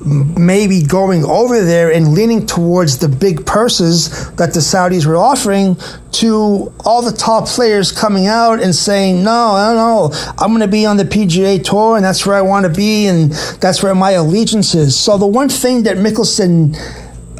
maybe 0.05 0.81
going 0.81 1.23
over 1.23 1.61
there 1.63 1.91
and 1.91 2.13
leaning 2.13 2.45
towards 2.45 2.97
the 2.97 3.07
big 3.07 3.45
purses 3.45 4.31
that 4.35 4.53
the 4.53 4.59
Saudis 4.59 5.05
were 5.05 5.17
offering 5.17 5.77
to 6.13 6.73
all 6.83 7.01
the 7.01 7.11
top 7.11 7.47
players 7.47 7.91
coming 7.91 8.27
out 8.27 8.61
and 8.61 8.73
saying, 8.73 9.23
no, 9.23 9.31
I 9.31 9.73
don't 9.73 9.75
know, 9.75 10.33
I'm 10.37 10.49
going 10.49 10.61
to 10.61 10.67
be 10.67 10.85
on 10.85 10.97
the 10.97 11.05
PGA 11.05 11.63
Tour 11.63 11.95
and 11.95 12.05
that's 12.05 12.25
where 12.25 12.35
I 12.35 12.41
want 12.41 12.65
to 12.65 12.71
be 12.71 13.07
and 13.07 13.31
that's 13.59 13.83
where 13.83 13.95
my 13.95 14.11
allegiance 14.11 14.75
is. 14.75 14.97
So 14.97 15.17
the 15.17 15.27
one 15.27 15.49
thing 15.49 15.83
that 15.83 15.97
Mickelson, 15.97 16.75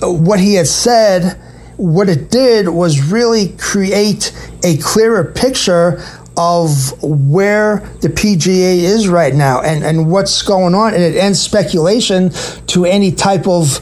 uh, 0.02 0.12
what 0.12 0.40
he 0.40 0.56
had 0.56 0.68
said, 0.68 1.40
what 1.78 2.10
it 2.10 2.30
did 2.30 2.70
was 2.70 3.12
really 3.12 3.50
create 3.58 4.32
a 4.64 4.78
clearer 4.78 5.24
picture 5.24 6.04
of 6.42 7.04
where 7.04 7.78
the 8.02 8.10
PGA 8.10 8.80
is 8.80 9.08
right 9.08 9.34
now 9.34 9.62
and, 9.62 9.84
and 9.84 10.12
what's 10.12 10.42
going 10.42 10.74
on. 10.74 10.94
And 10.94 11.04
it 11.04 11.16
ends 11.16 11.40
speculation 11.40 12.32
to 12.68 12.86
any 12.86 13.12
type 13.12 13.48
of 13.48 13.80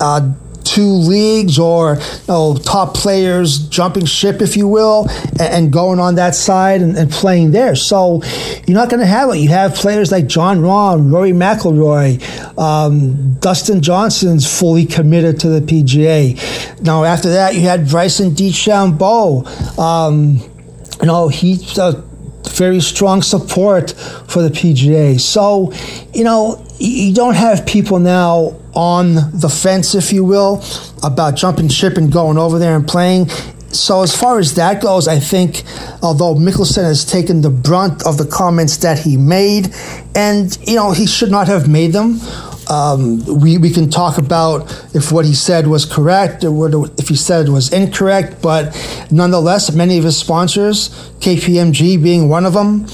uh, 0.00 0.32
two 0.62 0.82
leagues 0.82 1.58
or 1.58 1.94
you 1.94 2.28
know, 2.28 2.56
top 2.56 2.94
players 2.94 3.68
jumping 3.68 4.04
ship, 4.04 4.40
if 4.40 4.56
you 4.56 4.68
will, 4.68 5.08
and, 5.08 5.40
and 5.40 5.72
going 5.72 5.98
on 5.98 6.16
that 6.16 6.34
side 6.34 6.82
and, 6.82 6.96
and, 6.96 7.10
playing 7.10 7.52
there. 7.52 7.74
So 7.74 8.22
you're 8.66 8.76
not 8.76 8.90
going 8.90 9.00
to 9.00 9.06
have 9.06 9.30
it. 9.30 9.38
You 9.38 9.48
have 9.48 9.74
players 9.74 10.12
like 10.12 10.26
Jon 10.26 10.58
Rahm, 10.58 11.12
Rory 11.12 11.32
McIlroy, 11.32 12.58
um, 12.58 13.34
Dustin 13.34 13.80
Johnson's 13.80 14.46
fully 14.46 14.84
committed 14.84 15.40
to 15.40 15.48
the 15.48 15.60
PGA. 15.60 16.82
Now 16.82 17.04
after 17.04 17.30
that, 17.30 17.54
you 17.54 17.62
had 17.62 17.88
Bryson 17.88 18.30
DeChambeau. 18.32 19.78
Um, 19.78 20.55
you 21.00 21.06
know, 21.06 21.28
he's 21.28 21.78
a 21.78 22.04
very 22.50 22.80
strong 22.80 23.22
support 23.22 23.90
for 24.28 24.42
the 24.42 24.48
PGA. 24.48 25.20
So, 25.20 25.72
you 26.14 26.24
know, 26.24 26.64
you 26.78 27.14
don't 27.14 27.34
have 27.34 27.66
people 27.66 27.98
now 27.98 28.56
on 28.74 29.14
the 29.32 29.48
fence, 29.48 29.94
if 29.94 30.12
you 30.12 30.24
will, 30.24 30.62
about 31.02 31.36
jumping 31.36 31.68
ship 31.68 31.96
and 31.96 32.12
going 32.12 32.38
over 32.38 32.58
there 32.58 32.76
and 32.76 32.86
playing. 32.86 33.28
So, 33.72 34.02
as 34.02 34.16
far 34.16 34.38
as 34.38 34.54
that 34.54 34.80
goes, 34.80 35.06
I 35.08 35.18
think 35.18 35.64
although 36.02 36.34
Mickelson 36.34 36.84
has 36.84 37.04
taken 37.04 37.42
the 37.42 37.50
brunt 37.50 38.06
of 38.06 38.16
the 38.16 38.24
comments 38.26 38.78
that 38.78 38.98
he 38.98 39.16
made, 39.16 39.74
and, 40.14 40.56
you 40.66 40.76
know, 40.76 40.92
he 40.92 41.06
should 41.06 41.30
not 41.30 41.48
have 41.48 41.68
made 41.68 41.92
them. 41.92 42.20
Um, 42.68 43.24
we, 43.40 43.58
we 43.58 43.70
can 43.70 43.90
talk 43.90 44.18
about 44.18 44.70
if 44.94 45.12
what 45.12 45.24
he 45.24 45.34
said 45.34 45.66
was 45.66 45.84
correct 45.84 46.42
or 46.44 46.86
if 46.98 47.08
he 47.08 47.14
said 47.14 47.48
was 47.48 47.72
incorrect, 47.72 48.42
but 48.42 48.74
nonetheless, 49.10 49.72
many 49.72 49.98
of 49.98 50.04
his 50.04 50.16
sponsors, 50.16 50.88
KPMG 51.20 52.02
being 52.02 52.28
one 52.28 52.44
of 52.44 52.54
them, 52.54 52.86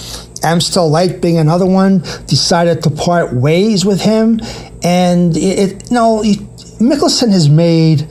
Amstel 0.43 0.88
Light 0.91 1.21
being 1.23 1.38
another 1.38 1.67
one, 1.67 2.00
decided 2.26 2.83
to 2.83 2.91
part 2.91 3.33
ways 3.33 3.85
with 3.85 4.00
him. 4.00 4.41
And 4.83 5.37
it, 5.37 5.59
it 5.59 5.91
you 5.91 5.95
know, 5.95 6.23
Mickelson 6.81 7.31
has 7.31 7.49
made 7.49 8.07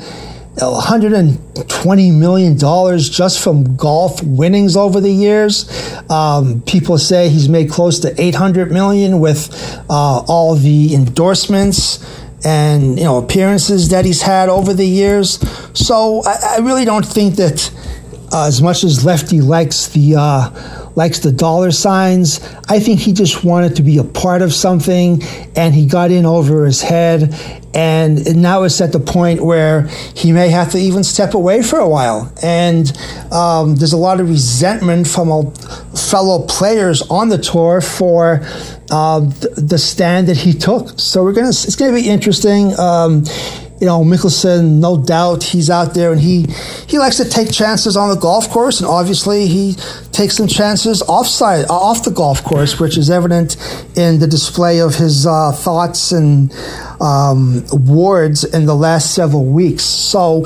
120 0.70 2.12
million 2.12 2.58
dollars 2.58 3.10
just 3.10 3.44
from 3.44 3.76
golf 3.76 4.22
winnings 4.24 4.76
over 4.76 5.00
the 5.00 5.12
years. 5.12 5.70
Um, 6.10 6.62
people 6.62 6.98
say 6.98 7.30
he's 7.30 7.50
made 7.50 7.70
close 7.70 8.00
to 8.00 8.22
800 8.22 8.72
million 8.72 9.20
with 9.20 9.50
uh, 9.90 10.20
all 10.28 10.56
the 10.56 10.94
endorsements 10.94 12.06
and 12.44 12.98
you 12.98 13.06
know 13.06 13.18
appearances 13.18 13.90
that 13.90 14.06
he's 14.06 14.22
had 14.22 14.50
over 14.50 14.74
the 14.74 14.86
years. 14.86 15.40
So 15.78 16.22
I, 16.26 16.56
I 16.56 16.58
really 16.60 16.86
don't 16.86 17.06
think 17.06 17.36
that 17.36 17.72
uh, 18.32 18.48
as 18.48 18.62
much 18.62 18.84
as 18.84 19.04
Lefty 19.06 19.42
likes 19.42 19.88
the 19.88 20.16
uh, 20.18 20.92
likes 20.96 21.20
the 21.20 21.32
dollar 21.32 21.72
signs. 21.72 22.40
I 22.68 22.80
think 22.80 23.00
he 23.00 23.14
just 23.14 23.44
wanted 23.44 23.76
to 23.78 23.84
be 23.84 23.98
a 23.98 24.04
part 24.04 24.42
of 24.42 24.54
something 24.54 25.22
and 25.56 25.74
he 25.74 25.86
got 25.86 26.12
in 26.12 26.26
over 26.26 26.66
his 26.66 26.82
head. 26.82 27.34
And 27.74 28.42
now 28.42 28.64
it's 28.64 28.82
at 28.82 28.92
the 28.92 29.00
point 29.00 29.42
where 29.42 29.88
he 30.16 30.32
may 30.32 30.50
have 30.50 30.72
to 30.72 30.78
even 30.78 31.04
step 31.04 31.34
away 31.34 31.62
for 31.62 31.80
a 31.80 31.88
while. 31.88 32.32
And 32.44 32.92
um, 33.32 33.76
there's 33.76 33.94
a 33.94 33.98
lot 33.98 34.20
of 34.20 34.30
resentment 34.30 35.08
from 35.08 35.52
fellow 35.96 36.46
players 36.48 37.02
on 37.04 37.30
the 37.30 37.38
tour 37.38 37.80
for 37.82 38.42
uh, 38.90 39.20
the 39.22 39.78
stand 39.78 40.28
that 40.28 40.38
he 40.38 40.54
took. 40.54 41.00
So 41.00 41.24
we're 41.24 41.34
gonna 41.34 41.50
it's 41.50 41.76
gonna 41.76 41.94
be 41.94 42.10
interesting. 42.10 42.78
Um, 42.78 43.24
you 43.82 43.88
know, 43.88 44.04
Mickelson, 44.04 44.80
no 44.80 44.96
doubt 44.96 45.42
he's 45.42 45.72
out 45.72 45.96
there 45.96 46.12
and 46.12 46.22
he, 46.22 46.46
he 46.86 47.00
likes 47.00 47.18
to 47.18 47.28
take 47.28 47.52
chances 47.52 47.98
on 47.98 48.10
the 48.10 48.16
golf 48.16 48.48
course. 48.48 48.80
And 48.80 48.88
obviously 48.88 49.48
he 49.48 49.74
takes 50.12 50.38
some 50.38 50.48
chances 50.48 51.02
offside, 51.02 51.66
uh, 51.66 51.74
off 51.74 52.04
the 52.04 52.12
golf 52.12 52.44
course, 52.44 52.80
which 52.80 52.96
is 52.96 53.10
evident 53.10 53.58
in 53.98 54.20
the 54.20 54.28
display 54.28 54.82
of 54.82 54.94
his 54.94 55.26
uh, 55.26 55.52
thoughts 55.52 56.12
and 56.12 56.54
um, 57.02 57.66
awards 57.72 58.44
in 58.44 58.68
the 58.68 58.76
last 58.76 59.16
several 59.16 59.46
weeks. 59.46 59.84
So, 59.84 60.44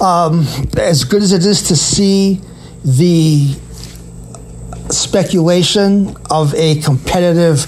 um, 0.00 0.46
as 0.78 1.02
good 1.02 1.22
as 1.22 1.32
it 1.32 1.44
is 1.44 1.62
to 1.68 1.76
see 1.76 2.40
the 2.84 3.52
speculation 4.90 6.16
of 6.30 6.54
a 6.54 6.80
competitive 6.82 7.66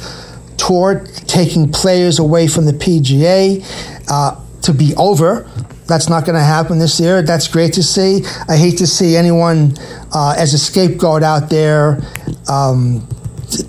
tour 0.58 1.04
taking 1.26 1.72
players 1.72 2.20
away 2.20 2.46
from 2.46 2.66
the 2.66 2.72
PGA 2.72 3.64
uh, 4.08 4.40
to 4.68 4.74
be 4.74 4.94
over. 4.96 5.50
That's 5.86 6.08
not 6.08 6.26
going 6.26 6.36
to 6.36 6.44
happen 6.44 6.78
this 6.78 7.00
year. 7.00 7.22
That's 7.22 7.48
great 7.48 7.72
to 7.74 7.82
see. 7.82 8.22
I 8.48 8.56
hate 8.56 8.78
to 8.78 8.86
see 8.86 9.16
anyone 9.16 9.74
uh, 10.14 10.34
as 10.36 10.54
a 10.54 10.58
scapegoat 10.58 11.22
out 11.22 11.50
there. 11.50 12.00
Um, 12.48 13.06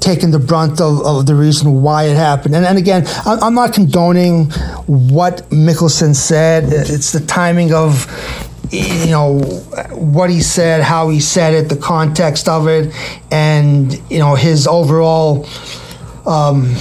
taking 0.02 0.30
the 0.30 0.40
brunt 0.40 0.82
of, 0.82 1.00
of, 1.06 1.26
the 1.26 1.34
reason 1.34 1.82
why 1.82 2.04
it 2.04 2.18
happened. 2.18 2.54
And, 2.54 2.66
and 2.66 2.78
again, 2.78 3.06
I'm 3.26 3.54
not 3.54 3.74
condoning 3.74 4.52
what 4.88 5.50
Mickelson 5.52 6.14
said. 6.14 6.66
It's 6.66 7.14
the 7.14 7.22
timing 7.22 7.74
of 7.74 8.06
you 8.72 9.12
know 9.12 9.40
what 9.92 10.30
he 10.30 10.42
said, 10.42 10.84
how 10.84 11.08
he 11.08 11.22
said 11.22 11.54
it, 11.54 11.70
the 11.70 11.78
context 11.78 12.50
of 12.50 12.68
it, 12.68 12.94
and 13.32 13.94
you 14.12 14.20
know 14.20 14.36
his 14.36 14.68
overall 14.68 15.48
um, 16.26 16.76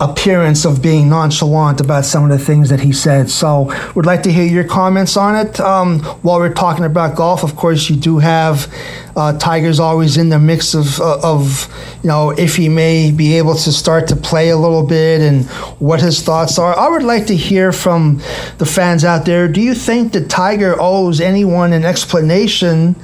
appearance 0.00 0.64
of 0.64 0.80
being 0.80 1.08
nonchalant 1.08 1.80
about 1.80 2.04
some 2.04 2.24
of 2.24 2.30
the 2.30 2.44
things 2.44 2.68
that 2.68 2.80
he 2.80 2.92
said. 2.92 3.30
So, 3.30 3.72
would 3.94 4.06
like 4.06 4.22
to 4.24 4.32
hear 4.32 4.44
your 4.44 4.64
comments 4.64 5.16
on 5.16 5.34
it. 5.34 5.58
Um, 5.60 6.00
while 6.22 6.38
we're 6.38 6.54
talking 6.54 6.84
about 6.84 7.16
golf, 7.16 7.42
of 7.42 7.56
course, 7.56 7.90
you 7.90 7.96
do 7.96 8.18
have 8.18 8.72
uh, 9.16 9.36
Tiger's 9.38 9.80
always 9.80 10.16
in 10.16 10.28
the 10.28 10.38
mix 10.38 10.74
of, 10.74 11.00
uh, 11.00 11.18
of, 11.22 11.66
you 12.02 12.08
know, 12.08 12.30
if 12.30 12.54
he 12.54 12.68
may 12.68 13.10
be 13.10 13.36
able 13.36 13.54
to 13.54 13.72
start 13.72 14.06
to 14.08 14.16
play 14.16 14.50
a 14.50 14.56
little 14.56 14.86
bit 14.86 15.20
and 15.20 15.46
what 15.80 16.00
his 16.00 16.22
thoughts 16.22 16.58
are. 16.58 16.76
I 16.78 16.88
would 16.88 17.02
like 17.02 17.26
to 17.26 17.36
hear 17.36 17.72
from 17.72 18.18
the 18.58 18.66
fans 18.66 19.04
out 19.04 19.26
there. 19.26 19.48
Do 19.48 19.60
you 19.60 19.74
think 19.74 20.12
that 20.12 20.30
Tiger 20.30 20.76
owes 20.80 21.20
anyone 21.20 21.72
an 21.72 21.84
explanation? 21.84 22.94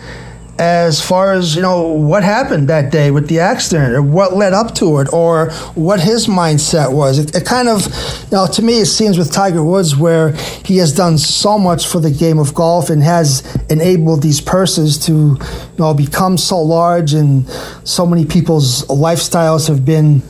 As 0.59 1.05
far 1.05 1.33
as 1.33 1.57
you 1.57 1.63
know 1.63 1.83
what 1.83 2.23
happened 2.23 2.69
that 2.69 2.93
day 2.93 3.11
with 3.11 3.29
the 3.29 3.41
accident 3.41 3.93
or 3.93 4.03
what 4.03 4.35
led 4.35 4.53
up 4.53 4.75
to 4.77 4.99
it 4.99 5.13
or 5.13 5.51
what 5.75 6.01
his 6.01 6.27
mindset 6.27 6.93
was. 6.93 7.19
It, 7.19 7.35
it, 7.35 7.45
kind 7.45 7.69
of 7.69 7.87
you 8.31 8.37
know 8.37 8.47
to 8.47 8.63
me 8.63 8.81
it 8.81 8.87
seems 8.87 9.19
with 9.19 9.33
tiger 9.33 9.65
woods 9.65 9.97
where 9.97 10.33
he 10.65 10.77
has 10.79 10.93
done 10.93 11.19
so 11.19 11.59
much 11.59 11.87
for 11.87 11.99
the 11.99 12.11
game 12.11 12.39
of 12.39 12.55
golf 12.55 12.91
and 12.91 13.03
has 13.03 13.43
enabled 13.69 14.23
these 14.23 14.41
purses 14.41 14.99
to 15.07 15.13
you 15.13 15.79
know 15.79 15.93
become 15.93 16.39
so 16.39 16.61
large 16.61 17.15
and 17.15 17.49
so 17.85 18.07
many 18.07 18.25
people's 18.25 18.87
lifestyles 18.87 19.69
have 19.69 19.85
been 19.85 20.23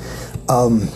um, 0.49 0.89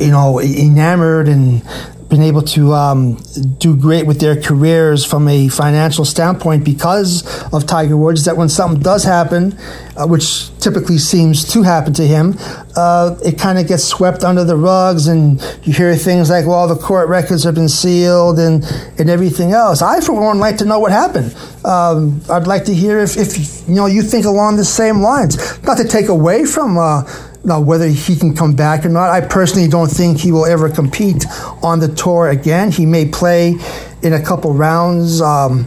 you 0.00 0.10
know 0.10 0.40
enamored 0.40 1.28
and 1.28 1.62
been 2.08 2.22
able 2.22 2.42
to 2.42 2.72
um, 2.72 3.16
do 3.58 3.76
great 3.76 4.06
with 4.06 4.20
their 4.20 4.40
careers 4.40 5.04
from 5.04 5.26
a 5.28 5.48
financial 5.48 6.04
standpoint 6.04 6.64
because 6.64 7.24
of 7.52 7.66
Tiger 7.66 7.96
Woods. 7.96 8.24
That 8.24 8.36
when 8.36 8.48
something 8.48 8.80
does 8.80 9.04
happen, 9.04 9.58
uh, 9.96 10.06
which 10.06 10.56
typically 10.58 10.98
seems 10.98 11.44
to 11.52 11.62
happen 11.62 11.92
to 11.94 12.06
him, 12.06 12.34
uh, 12.76 13.16
it 13.24 13.38
kind 13.38 13.58
of 13.58 13.66
gets 13.66 13.84
swept 13.84 14.22
under 14.24 14.44
the 14.44 14.56
rugs, 14.56 15.08
and 15.08 15.40
you 15.64 15.72
hear 15.72 15.94
things 15.96 16.30
like, 16.30 16.46
"Well, 16.46 16.68
the 16.68 16.76
court 16.76 17.08
records 17.08 17.44
have 17.44 17.54
been 17.54 17.68
sealed," 17.68 18.38
and 18.38 18.64
and 18.98 19.10
everything 19.10 19.52
else. 19.52 19.82
I, 19.82 20.00
for 20.00 20.12
one, 20.12 20.38
like 20.38 20.58
to 20.58 20.64
know 20.64 20.78
what 20.78 20.92
happened. 20.92 21.34
Um, 21.64 22.20
I'd 22.30 22.46
like 22.46 22.64
to 22.66 22.74
hear 22.74 23.00
if, 23.00 23.16
if 23.16 23.68
you 23.68 23.74
know 23.74 23.86
you 23.86 24.02
think 24.02 24.26
along 24.26 24.56
the 24.56 24.64
same 24.64 25.00
lines. 25.00 25.36
Not 25.64 25.78
to 25.78 25.84
take 25.84 26.08
away 26.08 26.44
from. 26.44 26.78
Uh, 26.78 27.02
now, 27.46 27.60
whether 27.60 27.86
he 27.86 28.16
can 28.16 28.34
come 28.34 28.56
back 28.56 28.84
or 28.84 28.88
not, 28.88 29.10
I 29.10 29.20
personally 29.20 29.68
don't 29.68 29.88
think 29.88 30.18
he 30.18 30.32
will 30.32 30.46
ever 30.46 30.68
compete 30.68 31.24
on 31.62 31.78
the 31.78 31.86
tour 31.86 32.28
again. 32.28 32.72
He 32.72 32.84
may 32.84 33.06
play 33.06 33.54
in 34.02 34.12
a 34.12 34.20
couple 34.20 34.52
rounds. 34.52 35.20
Um, 35.20 35.64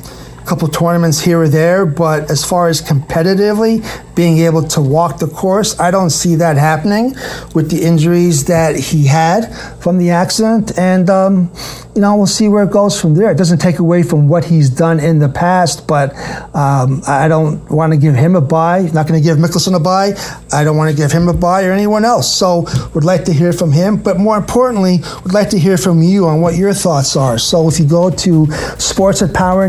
couple 0.49 0.67
tournaments 0.67 1.19
here 1.19 1.39
or 1.41 1.47
there, 1.47 1.85
but 1.85 2.29
as 2.31 2.43
far 2.43 2.67
as 2.67 2.81
competitively 2.81 3.85
being 4.15 4.39
able 4.39 4.63
to 4.63 4.81
walk 4.81 5.19
the 5.19 5.27
course, 5.27 5.79
I 5.79 5.91
don't 5.91 6.09
see 6.09 6.35
that 6.35 6.57
happening 6.57 7.15
with 7.53 7.69
the 7.69 7.83
injuries 7.83 8.45
that 8.45 8.75
he 8.75 9.05
had 9.05 9.55
from 9.81 9.97
the 9.97 10.09
accident. 10.09 10.77
And, 10.77 11.09
um, 11.09 11.51
you 11.95 12.01
know, 12.01 12.15
we'll 12.15 12.27
see 12.27 12.47
where 12.47 12.63
it 12.63 12.71
goes 12.71 12.99
from 12.99 13.13
there. 13.13 13.31
It 13.31 13.37
doesn't 13.37 13.59
take 13.59 13.79
away 13.79 14.03
from 14.03 14.27
what 14.27 14.43
he's 14.43 14.69
done 14.69 14.99
in 14.99 15.19
the 15.19 15.29
past, 15.29 15.87
but 15.87 16.13
um, 16.55 17.01
I 17.07 17.27
don't 17.27 17.69
want 17.69 17.93
to 17.93 17.99
give 17.99 18.15
him 18.15 18.35
a 18.35 18.41
buy. 18.41 18.81
Not 18.93 19.07
going 19.07 19.21
to 19.21 19.23
give 19.23 19.37
Mickelson 19.37 19.75
a 19.75 19.79
buy. 19.79 20.13
I 20.51 20.63
don't 20.63 20.77
want 20.77 20.89
to 20.91 20.97
give 20.97 21.11
him 21.11 21.27
a 21.27 21.33
buy 21.33 21.63
or 21.63 21.71
anyone 21.71 22.05
else. 22.05 22.33
So, 22.33 22.65
would 22.93 23.03
like 23.03 23.25
to 23.25 23.33
hear 23.33 23.53
from 23.53 23.71
him. 23.71 23.97
But 23.97 24.17
more 24.17 24.37
importantly, 24.37 24.99
would 25.23 25.33
like 25.33 25.49
to 25.51 25.59
hear 25.59 25.77
from 25.77 26.01
you 26.01 26.25
on 26.25 26.41
what 26.41 26.55
your 26.55 26.73
thoughts 26.73 27.15
are. 27.15 27.37
So, 27.37 27.67
if 27.67 27.79
you 27.79 27.87
go 27.87 28.09
to 28.09 28.47
sports 28.77 29.21
at 29.21 29.33
power 29.33 29.67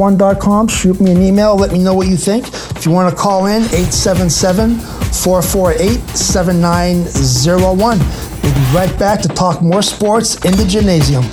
901.com, 0.00 0.66
shoot 0.68 0.98
me 0.98 1.10
an 1.12 1.20
email. 1.20 1.54
Let 1.56 1.72
me 1.72 1.78
know 1.78 1.92
what 1.92 2.08
you 2.08 2.16
think. 2.16 2.48
If 2.48 2.86
you 2.86 2.92
want 2.92 3.14
to 3.14 3.16
call 3.20 3.46
in, 3.46 3.64
877 3.64 4.76
448 4.78 6.00
7901. 6.16 7.98
We'll 8.42 8.54
be 8.54 8.60
right 8.74 8.98
back 8.98 9.20
to 9.20 9.28
talk 9.28 9.60
more 9.60 9.82
sports 9.82 10.42
in 10.46 10.52
the 10.52 10.64
gymnasium. 10.64 11.24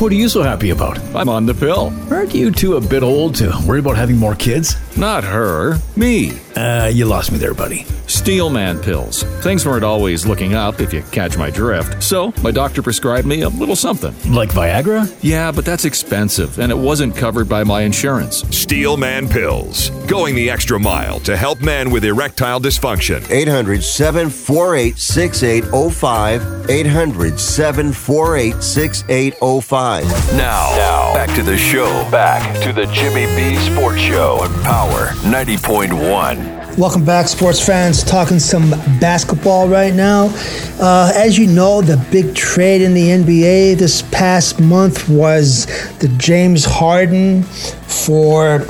What 0.00 0.10
are 0.10 0.16
you 0.16 0.28
so 0.28 0.42
happy 0.42 0.70
about? 0.70 0.98
I'm 1.14 1.28
on 1.28 1.46
the 1.46 1.54
pill. 1.54 1.92
Aren't 2.10 2.34
you 2.34 2.50
two 2.50 2.76
a 2.76 2.80
bit 2.80 3.04
old 3.04 3.36
to 3.36 3.52
worry 3.64 3.78
about 3.78 3.96
having 3.96 4.16
more 4.16 4.34
kids? 4.34 4.74
Not 5.00 5.24
her, 5.24 5.78
me. 5.96 6.38
Uh, 6.54 6.90
you 6.92 7.06
lost 7.06 7.32
me 7.32 7.38
there, 7.38 7.54
buddy. 7.54 7.86
Steelman 8.06 8.80
pills. 8.80 9.22
Things 9.40 9.64
weren't 9.64 9.84
always 9.84 10.26
looking 10.26 10.54
up, 10.54 10.80
if 10.80 10.92
you 10.92 11.02
catch 11.10 11.38
my 11.38 11.48
drift. 11.48 12.02
So, 12.02 12.34
my 12.42 12.50
doctor 12.50 12.82
prescribed 12.82 13.26
me 13.26 13.42
a 13.42 13.48
little 13.48 13.76
something. 13.76 14.12
Like 14.30 14.50
Viagra? 14.50 15.10
Yeah, 15.22 15.52
but 15.52 15.64
that's 15.64 15.84
expensive, 15.84 16.58
and 16.58 16.70
it 16.70 16.76
wasn't 16.76 17.16
covered 17.16 17.48
by 17.48 17.64
my 17.64 17.82
insurance. 17.82 18.42
Steelman 18.54 19.28
pills. 19.28 19.88
Going 20.06 20.34
the 20.34 20.50
extra 20.50 20.78
mile 20.78 21.20
to 21.20 21.36
help 21.36 21.62
men 21.62 21.90
with 21.90 22.04
erectile 22.04 22.60
dysfunction. 22.60 23.24
800 23.30 23.82
748 23.82 24.98
6805. 24.98 26.68
800 26.68 27.40
748 27.40 28.62
6805. 28.62 30.04
Now, 30.36 30.70
now, 30.76 31.14
back 31.14 31.34
to 31.36 31.42
the 31.42 31.56
show. 31.56 31.86
Back 32.10 32.60
to 32.64 32.72
the 32.72 32.86
Jimmy 32.92 33.26
B 33.36 33.56
Sports 33.70 34.00
Show 34.00 34.40
on 34.40 34.52
Power 34.62 34.89
90.1. 34.90 36.76
Welcome 36.78 37.04
back, 37.04 37.28
sports 37.28 37.64
fans. 37.64 38.02
Talking 38.02 38.38
some 38.38 38.70
basketball 39.00 39.68
right 39.68 39.94
now. 39.94 40.32
Uh, 40.80 41.12
as 41.14 41.38
you 41.38 41.46
know, 41.46 41.80
the 41.80 41.96
big 42.10 42.34
trade 42.34 42.82
in 42.82 42.94
the 42.94 43.08
NBA 43.08 43.76
this 43.76 44.02
past 44.10 44.60
month 44.60 45.08
was 45.08 45.66
the 45.98 46.08
James 46.18 46.64
Harden 46.64 47.42
for 47.42 48.66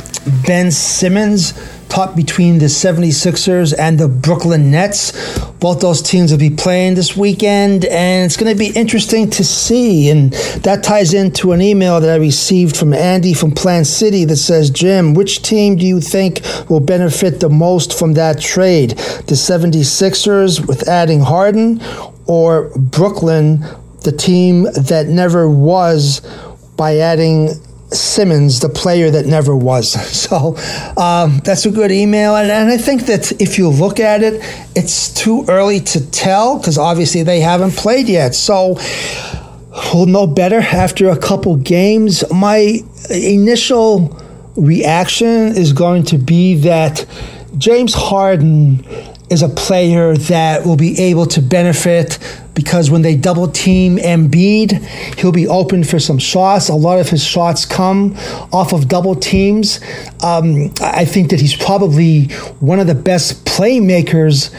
Ben 0.47 0.71
Simmons 0.71 1.53
top 1.91 2.17
between 2.17 2.59
the 2.59 2.67
76ers 2.67 3.75
and 3.79 3.99
the 3.99 4.09
Brooklyn 4.09 4.71
Nets. 4.71 5.13
Both 5.59 5.81
those 5.81 6.01
teams 6.01 6.31
will 6.31 6.39
be 6.39 6.51
playing 6.51 6.95
this 6.95 7.17
weekend, 7.17 7.85
and 7.85 8.25
it's 8.25 8.37
going 8.37 8.51
to 8.51 8.59
be 8.59 8.71
interesting 8.79 9.29
to 9.31 9.45
see. 9.45 10.09
And 10.09 10.33
that 10.63 10.83
ties 10.83 11.13
into 11.13 11.53
an 11.53 11.61
email 11.61 12.01
that 12.01 12.09
I 12.09 12.17
received 12.17 12.77
from 12.77 12.95
Andy 12.95 13.35
from 13.35 13.53
Plant 13.53 13.87
City 13.87 14.25
that 14.25 14.37
says, 14.37 14.71
Jim, 14.71 15.13
which 15.15 15.43
team 15.43 15.77
do 15.77 15.85
you 15.85 16.01
think 16.01 16.41
will 16.71 16.81
benefit 16.81 17.41
the 17.41 17.51
most 17.51 17.99
from 17.99 18.15
that 18.15 18.41
trade? 18.41 18.91
The 18.91 19.35
76ers 19.35 20.67
with 20.67 20.89
adding 20.89 21.21
Harden 21.21 21.83
or 22.27 22.71
Brooklyn, 22.79 23.61
the 24.05 24.13
team 24.13 24.63
that 24.63 25.09
never 25.09 25.51
was 25.51 26.21
by 26.77 26.97
adding 26.97 27.51
Simmons, 27.93 28.61
the 28.61 28.69
player 28.69 29.11
that 29.11 29.27
never 29.27 29.57
was. 29.57 29.97
So 30.31 30.57
um, 30.97 31.39
that's 31.45 31.67
a 31.67 31.71
good 31.71 31.91
email. 31.91 32.37
And, 32.37 32.51
and, 32.51 32.71
I 32.71 32.77
think 32.77 33.07
that 33.07 33.33
if 33.41 33.59
you 33.59 33.69
look 33.69 33.99
at 33.99 34.23
it, 34.23 34.35
it's 34.77 35.13
too 35.13 35.45
early 35.49 35.81
to 35.81 36.11
tell 36.11 36.59
because 36.59 36.79
obviously 36.79 37.23
they 37.23 37.41
haven't 37.41 37.73
played 37.73 38.09
yet. 38.09 38.35
So 38.35 38.79
we'll 39.93 40.07
know 40.07 40.27
better 40.27 40.61
after 40.61 41.09
a 41.09 41.19
couple 41.19 41.57
games. 41.57 42.23
My 42.31 42.79
initial 43.11 44.17
reaction 44.57 45.57
is 45.57 45.73
going 45.73 46.05
to 46.05 46.19
be 46.19 46.55
that 46.57 47.07
James 47.59 47.95
Harden 47.95 48.85
is 49.31 49.43
a 49.43 49.49
player 49.49 50.17
that 50.17 50.67
will 50.67 50.77
be 50.77 50.99
able 51.01 51.25
to 51.25 51.41
benefit 51.41 52.19
because 52.55 52.91
when 52.91 53.03
they 53.03 53.17
double 53.17 53.49
team 53.49 53.97
Embiid, 53.97 54.85
he'll 55.19 55.33
be 55.33 55.47
open 55.47 55.85
for 55.85 56.01
some 56.01 56.19
shots. 56.19 56.69
A 56.69 56.75
lot 56.75 56.99
of 56.99 57.09
his 57.09 57.25
shots 57.25 57.65
come 57.65 58.17
off 58.53 58.73
of 58.73 58.89
double 58.89 59.15
teams. 59.15 59.81
Um, 60.23 60.75
I 60.81 61.05
think 61.05 61.31
that 61.31 61.41
he's 61.41 61.57
probably 61.57 62.25
one 62.59 62.81
of 62.81 62.89
the 62.89 62.95
best 62.95 63.45
playmakers 63.45 64.53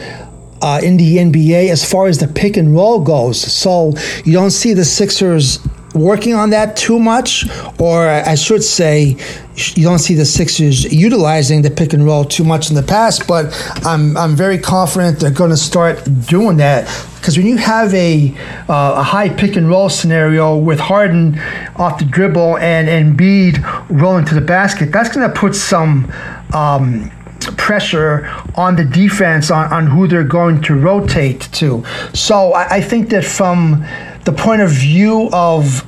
uh, 0.62 0.80
in 0.82 0.96
the 0.96 1.18
NBA 1.18 1.68
as 1.68 1.88
far 1.88 2.06
as 2.06 2.18
the 2.18 2.28
pick 2.28 2.56
and 2.56 2.74
roll 2.74 3.00
goes. 3.00 3.40
So 3.40 3.92
you 4.24 4.32
don't 4.32 4.52
see 4.52 4.72
the 4.72 4.84
Sixers 4.84 5.58
working 5.94 6.34
on 6.34 6.50
that 6.50 6.76
too 6.76 6.98
much, 6.98 7.44
or 7.78 8.08
I 8.08 8.34
should 8.34 8.62
say, 8.62 9.16
you 9.56 9.84
don't 9.84 9.98
see 9.98 10.14
the 10.14 10.24
Sixers 10.24 10.84
utilizing 10.92 11.62
the 11.62 11.70
pick 11.70 11.92
and 11.92 12.04
roll 12.04 12.24
too 12.24 12.44
much 12.44 12.70
in 12.70 12.76
the 12.76 12.82
past. 12.82 13.26
But 13.26 13.52
I'm 13.84 14.16
I'm 14.16 14.34
very 14.34 14.58
confident 14.58 15.20
they're 15.20 15.30
going 15.30 15.50
to 15.50 15.56
start 15.56 16.02
doing 16.26 16.56
that 16.58 16.86
because 17.16 17.36
when 17.36 17.46
you 17.46 17.58
have 17.58 17.92
a 17.94 18.34
uh, 18.68 18.94
a 18.96 19.02
high 19.02 19.28
pick 19.28 19.56
and 19.56 19.68
roll 19.68 19.88
scenario 19.88 20.56
with 20.56 20.80
Harden 20.80 21.38
off 21.76 21.98
the 21.98 22.04
dribble 22.04 22.58
and 22.58 22.88
Embiid 22.88 23.90
rolling 23.90 24.24
to 24.26 24.34
the 24.34 24.40
basket, 24.40 24.90
that's 24.92 25.14
going 25.14 25.28
to 25.28 25.34
put 25.38 25.54
some. 25.54 26.10
Um, 26.54 27.10
pressure 27.56 28.24
on 28.54 28.76
the 28.76 28.84
defense 28.84 29.50
on, 29.50 29.72
on 29.72 29.86
who 29.88 30.06
they're 30.06 30.22
going 30.22 30.62
to 30.62 30.76
rotate 30.76 31.40
to. 31.52 31.84
So 32.14 32.52
I, 32.52 32.76
I 32.76 32.80
think 32.80 33.08
that 33.08 33.24
from 33.24 33.84
the 34.24 34.32
point 34.32 34.62
of 34.62 34.70
view 34.70 35.28
of 35.32 35.84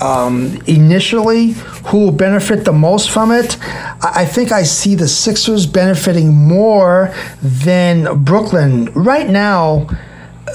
um, 0.00 0.60
initially 0.66 1.52
who 1.86 1.98
will 1.98 2.12
benefit 2.12 2.64
the 2.64 2.72
most 2.72 3.10
from 3.10 3.30
it, 3.30 3.56
I 4.02 4.24
think 4.24 4.52
I 4.52 4.62
see 4.62 4.94
the 4.94 5.08
Sixers 5.08 5.66
benefiting 5.66 6.34
more 6.34 7.14
than 7.42 8.24
Brooklyn. 8.24 8.86
Right 8.92 9.28
now, 9.28 9.88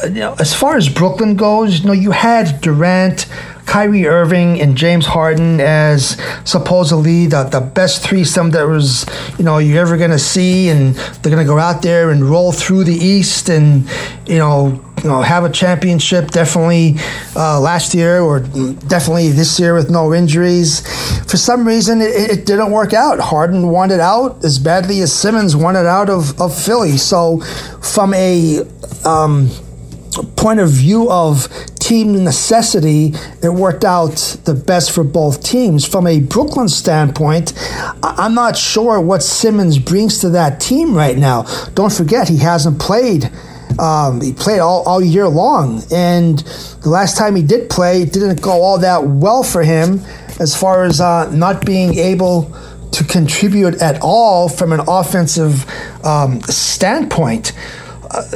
you 0.04 0.10
know, 0.10 0.36
as 0.40 0.54
far 0.54 0.78
as 0.78 0.90
Brooklyn 0.90 1.36
goes, 1.36 1.82
you 1.82 1.88
know, 1.88 1.94
you 1.94 2.12
had 2.12 2.62
Durant, 2.62 3.28
Kyrie 3.66 4.08
Irving 4.08 4.60
and 4.60 4.76
James 4.76 5.06
Harden 5.06 5.62
as 5.62 6.18
supposedly 6.44 7.28
the, 7.28 7.44
the 7.44 7.62
best 7.62 8.04
threesome 8.04 8.52
that 8.52 8.68
was, 8.68 9.06
you 9.38 9.46
know, 9.46 9.60
you're 9.60 9.80
ever 9.80 9.98
to 10.12 10.20
see. 10.20 10.70
And 10.70 10.96
they're 10.96 11.32
to 11.46 11.46
go 11.46 11.58
out 11.58 11.82
there 11.82 12.10
and 12.10 12.24
roll 12.24 12.52
through 12.52 12.84
the 12.84 12.94
East 12.96 13.50
and, 13.50 13.90
you 14.28 14.38
know, 14.38 14.84
you 15.04 15.10
know, 15.10 15.22
have 15.22 15.44
a 15.44 15.50
championship 15.50 16.30
definitely 16.32 16.96
uh, 17.36 17.60
last 17.60 17.96
year 17.96 18.20
or 18.20 18.42
definitely 18.42 19.30
this 19.30 19.60
year 19.60 19.74
with 19.74 19.90
no 19.90 20.14
injuries. 20.14 20.82
For 21.30 21.38
some 21.38 21.66
reason, 21.66 22.02
it, 22.02 22.30
it, 22.30 22.46
didn't 22.46 22.72
work 22.72 22.94
out. 22.94 23.20
Harden 23.20 23.70
wanted 23.70 24.00
out 24.00 24.44
as 24.44 24.60
badly 24.60 25.02
as 25.02 25.12
Simmons 25.12 25.56
wanted 25.56 25.88
out 25.88 26.10
of, 26.10 26.40
of 26.40 26.56
Philly. 26.56 26.98
So, 26.98 27.40
from 27.82 28.14
a 28.14 28.60
um, 29.06 29.50
point 30.36 30.60
of 30.60 30.70
view 30.70 31.10
of 31.10 31.48
team 31.80 32.24
necessity, 32.24 33.14
it 33.42 33.54
worked 33.54 33.84
out 33.84 34.16
the 34.46 34.54
best 34.54 34.92
for 34.92 35.04
both 35.04 35.44
teams. 35.44 35.86
From 35.86 36.08
a 36.08 36.20
Brooklyn 36.20 36.70
standpoint, 36.70 37.54
I'm 38.04 38.34
not 38.34 38.58
sure 38.58 39.00
what 39.00 39.24
Simmons 39.24 39.80
brings 39.80 40.20
to 40.20 40.30
that 40.30 40.60
team 40.60 40.94
right 40.94 41.18
now. 41.18 41.44
Don't 41.74 41.92
forget, 41.92 42.28
he 42.28 42.38
hasn't 42.38 42.80
played. 42.80 43.32
Um, 43.80 44.22
he 44.22 44.34
played 44.34 44.60
all, 44.60 44.84
all 44.84 45.02
year 45.02 45.28
long, 45.28 45.82
and 45.92 46.40
the 46.82 46.90
last 46.90 47.18
time 47.18 47.36
he 47.36 47.42
did 47.42 47.70
play, 47.70 48.02
it 48.02 48.12
didn't 48.12 48.42
go 48.42 48.52
all 48.52 48.78
that 48.80 49.04
well 49.04 49.44
for 49.44 49.64
him 49.64 50.02
as 50.40 50.60
far 50.60 50.84
as 50.84 51.00
uh, 51.00 51.32
not 51.34 51.66
being 51.66 51.98
able 51.98 52.52
to 52.92 53.04
contribute 53.06 53.82
at 53.82 54.00
all 54.02 54.50
from 54.50 54.74
an 54.74 54.82
offensive 54.88 55.66
um, 56.06 56.42
standpoint 56.42 57.54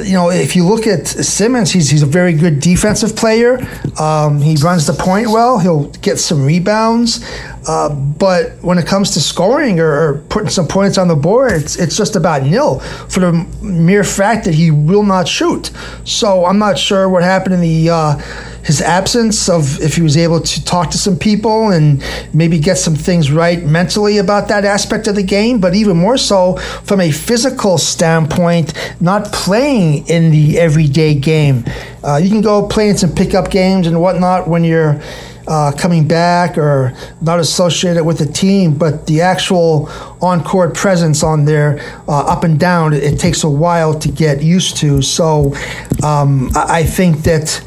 you 0.02 0.12
know, 0.12 0.30
if 0.30 0.56
you 0.56 0.64
look 0.64 0.86
at 0.86 1.06
Simmons, 1.06 1.70
he's, 1.70 1.90
he's 1.90 2.02
a 2.02 2.06
very 2.06 2.32
good 2.32 2.60
defensive 2.60 3.16
player. 3.16 3.58
Um, 3.98 4.40
he 4.40 4.56
runs 4.56 4.86
the 4.86 4.92
point 4.92 5.28
well. 5.28 5.58
He'll 5.58 5.90
get 6.00 6.18
some 6.18 6.44
rebounds. 6.44 7.24
Uh, 7.68 7.92
but 7.92 8.52
when 8.62 8.78
it 8.78 8.86
comes 8.86 9.10
to 9.10 9.20
scoring 9.20 9.80
or, 9.80 9.90
or, 9.90 10.18
putting 10.28 10.48
some 10.48 10.68
points 10.68 10.98
on 10.98 11.08
the 11.08 11.16
board, 11.16 11.52
it's, 11.52 11.76
it's 11.76 11.96
just 11.96 12.14
about 12.14 12.42
nil 12.44 12.78
for 13.08 13.20
the 13.20 13.32
mere 13.60 14.04
fact 14.04 14.44
that 14.44 14.54
he 14.54 14.70
will 14.70 15.02
not 15.02 15.26
shoot. 15.26 15.72
So 16.04 16.46
I'm 16.46 16.58
not 16.58 16.78
sure 16.78 17.08
what 17.08 17.24
happened 17.24 17.54
in 17.54 17.60
the 17.60 17.90
uh, 17.90 18.22
his 18.66 18.82
absence 18.82 19.48
of 19.48 19.80
if 19.80 19.94
he 19.94 20.02
was 20.02 20.16
able 20.16 20.40
to 20.40 20.64
talk 20.64 20.90
to 20.90 20.98
some 20.98 21.16
people 21.16 21.70
and 21.70 22.02
maybe 22.34 22.58
get 22.58 22.76
some 22.76 22.96
things 22.96 23.30
right 23.30 23.62
mentally 23.62 24.18
about 24.18 24.48
that 24.48 24.64
aspect 24.64 25.06
of 25.06 25.14
the 25.14 25.22
game, 25.22 25.60
but 25.60 25.72
even 25.76 25.96
more 25.96 26.16
so 26.16 26.56
from 26.82 27.00
a 27.00 27.12
physical 27.12 27.78
standpoint, 27.78 28.74
not 29.00 29.32
playing 29.32 30.04
in 30.08 30.32
the 30.32 30.58
everyday 30.58 31.14
game. 31.14 31.64
Uh, 32.02 32.16
you 32.16 32.28
can 32.28 32.40
go 32.40 32.66
play 32.66 32.88
in 32.88 32.96
some 32.96 33.14
pickup 33.14 33.52
games 33.52 33.86
and 33.86 34.00
whatnot 34.00 34.48
when 34.48 34.64
you're 34.64 35.00
uh, 35.46 35.70
coming 35.78 36.08
back 36.08 36.58
or 36.58 36.92
not 37.20 37.38
associated 37.38 38.02
with 38.02 38.18
the 38.18 38.26
team, 38.26 38.76
but 38.76 39.06
the 39.06 39.20
actual 39.20 39.88
on 40.20 40.42
court 40.42 40.74
presence 40.74 41.22
on 41.22 41.44
there, 41.44 41.78
uh, 42.08 42.26
up 42.26 42.42
and 42.42 42.58
down, 42.58 42.92
it, 42.92 43.04
it, 43.04 43.20
takes 43.20 43.44
a 43.44 43.48
while 43.48 43.96
to 43.96 44.10
get 44.10 44.42
used 44.42 44.76
to. 44.76 45.00
So 45.02 45.54
um, 46.02 46.50
I, 46.56 46.80
I 46.80 46.82
think 46.82 47.18
that 47.22 47.62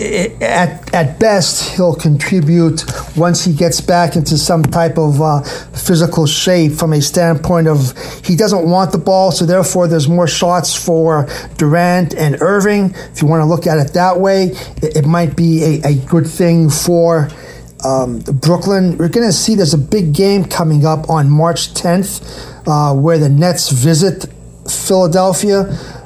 at, 0.00 0.94
at 0.94 1.18
best, 1.18 1.74
he'll 1.76 1.94
contribute 1.94 2.84
once 3.16 3.44
he 3.44 3.54
gets 3.54 3.80
back 3.80 4.14
into 4.14 4.36
some 4.36 4.62
type 4.62 4.98
of 4.98 5.20
uh, 5.22 5.42
physical 5.42 6.26
shape 6.26 6.72
from 6.72 6.92
a 6.92 7.00
standpoint 7.00 7.66
of 7.66 7.94
he 8.24 8.36
doesn't 8.36 8.68
want 8.68 8.92
the 8.92 8.98
ball, 8.98 9.32
so 9.32 9.46
therefore 9.46 9.88
there's 9.88 10.08
more 10.08 10.26
shots 10.26 10.74
for 10.74 11.26
Durant 11.56 12.14
and 12.14 12.40
Irving. 12.42 12.94
If 13.12 13.22
you 13.22 13.28
want 13.28 13.40
to 13.40 13.46
look 13.46 13.66
at 13.66 13.78
it 13.78 13.94
that 13.94 14.20
way, 14.20 14.52
it, 14.82 14.96
it 14.96 15.06
might 15.06 15.34
be 15.34 15.80
a, 15.82 15.88
a 15.88 15.94
good 16.06 16.26
thing 16.26 16.68
for 16.68 17.30
um, 17.84 18.20
Brooklyn. 18.20 18.98
We're 18.98 19.08
going 19.08 19.26
to 19.26 19.32
see 19.32 19.54
there's 19.54 19.74
a 19.74 19.78
big 19.78 20.12
game 20.12 20.44
coming 20.44 20.84
up 20.84 21.08
on 21.08 21.30
March 21.30 21.72
10th 21.72 22.66
uh, 22.66 22.94
where 22.94 23.18
the 23.18 23.28
Nets 23.28 23.70
visit 23.70 24.26
Philadelphia. 24.68 25.60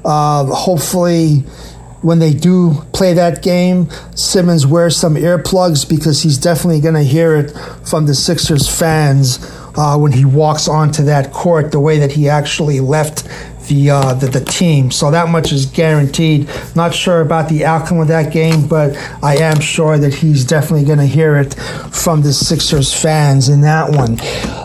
Uh, 0.05 0.45
hopefully, 0.47 1.45
when 2.03 2.19
they 2.19 2.33
do 2.33 2.75
play 2.93 3.13
that 3.15 3.43
game, 3.43 3.89
Simmons 4.15 4.67
wears 4.67 4.97
some 4.97 5.15
earplugs 5.17 5.89
because 5.89 6.23
he's 6.23 6.39
definitely 6.39 6.81
going 6.81 6.95
to 6.95 7.03
hear 7.03 7.37
it 7.37 7.51
from 7.87 8.07
the 8.07 8.15
Sixers 8.15 8.69
fans 8.69 9.39
uh, 9.77 9.97
when 9.99 10.13
he 10.13 10.25
walks 10.25 10.69
onto 10.69 11.05
that 11.05 11.33
court 11.33 11.73
the 11.73 11.81
way 11.81 11.99
that 11.99 12.13
he 12.13 12.29
actually 12.29 12.81
left 12.81 13.29
the, 13.71 13.91
uh, 13.91 14.15
the, 14.15 14.27
the 14.27 14.45
team. 14.45 14.91
So 14.91 15.11
that 15.11 15.29
much 15.29 15.53
is 15.53 15.65
guaranteed. 15.65 16.51
Not 16.75 16.93
sure 16.93 17.21
about 17.21 17.49
the 17.49 17.65
outcome 17.65 18.01
of 18.01 18.09
that 18.09 18.33
game, 18.33 18.67
but 18.67 18.97
I 19.23 19.37
am 19.37 19.61
sure 19.61 19.97
that 19.97 20.13
he's 20.13 20.45
definitely 20.45 20.85
going 20.85 20.99
to 20.99 21.07
hear 21.07 21.37
it 21.37 21.55
from 21.55 22.23
the 22.23 22.33
Sixers 22.33 22.93
fans 22.93 23.49
in 23.49 23.61
that 23.63 23.91
one. 23.91 24.19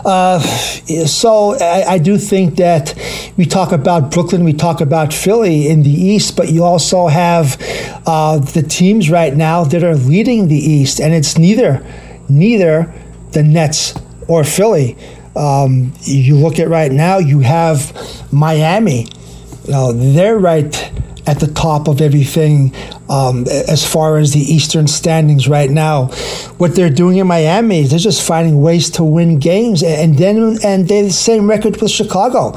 Uh, 0.04 0.40
so 0.40 1.56
I, 1.58 1.94
I, 1.94 1.98
do 1.98 2.18
think 2.18 2.56
that 2.56 2.94
we 3.36 3.46
talk 3.46 3.72
about 3.72 4.10
Brooklyn, 4.10 4.44
we 4.44 4.52
talk 4.52 4.80
about 4.80 5.12
Philly 5.12 5.68
in 5.68 5.82
the 5.82 5.90
East, 5.90 6.36
but 6.36 6.50
you 6.50 6.64
also 6.64 7.06
have 7.06 7.56
uh, 8.06 8.38
the 8.38 8.62
teams 8.62 9.10
right 9.10 9.34
now 9.34 9.64
that 9.64 9.82
are 9.82 9.94
leading 9.94 10.48
the 10.48 10.56
East, 10.56 11.00
and 11.00 11.14
it's 11.14 11.38
neither 11.38 11.84
neither 12.28 12.92
the 13.32 13.42
Nets 13.42 13.94
or 14.28 14.44
Philly. 14.44 14.96
Um, 15.36 15.92
you 16.02 16.36
look 16.36 16.58
at 16.58 16.68
right 16.68 16.90
now, 16.90 17.18
you 17.18 17.40
have 17.40 17.92
Miami. 18.32 19.06
Know, 19.68 19.92
they're 19.92 20.38
right 20.38 20.92
at 21.26 21.40
the 21.40 21.48
top 21.48 21.88
of 21.88 22.00
everything 22.00 22.74
um, 23.08 23.46
as 23.48 23.84
far 23.84 24.18
as 24.18 24.32
the 24.32 24.40
Eastern 24.40 24.86
standings 24.86 25.48
right 25.48 25.70
now. 25.70 26.06
What 26.58 26.74
they're 26.74 26.90
doing 26.90 27.18
in 27.18 27.26
Miami 27.26 27.80
is 27.80 27.90
they're 27.90 27.98
just 27.98 28.26
finding 28.26 28.60
ways 28.62 28.90
to 28.90 29.04
win 29.04 29.38
games, 29.38 29.82
and 29.82 30.16
then 30.16 30.58
and 30.62 30.88
they're 30.88 31.04
the 31.04 31.10
same 31.10 31.48
record 31.48 31.80
with 31.80 31.90
Chicago. 31.90 32.54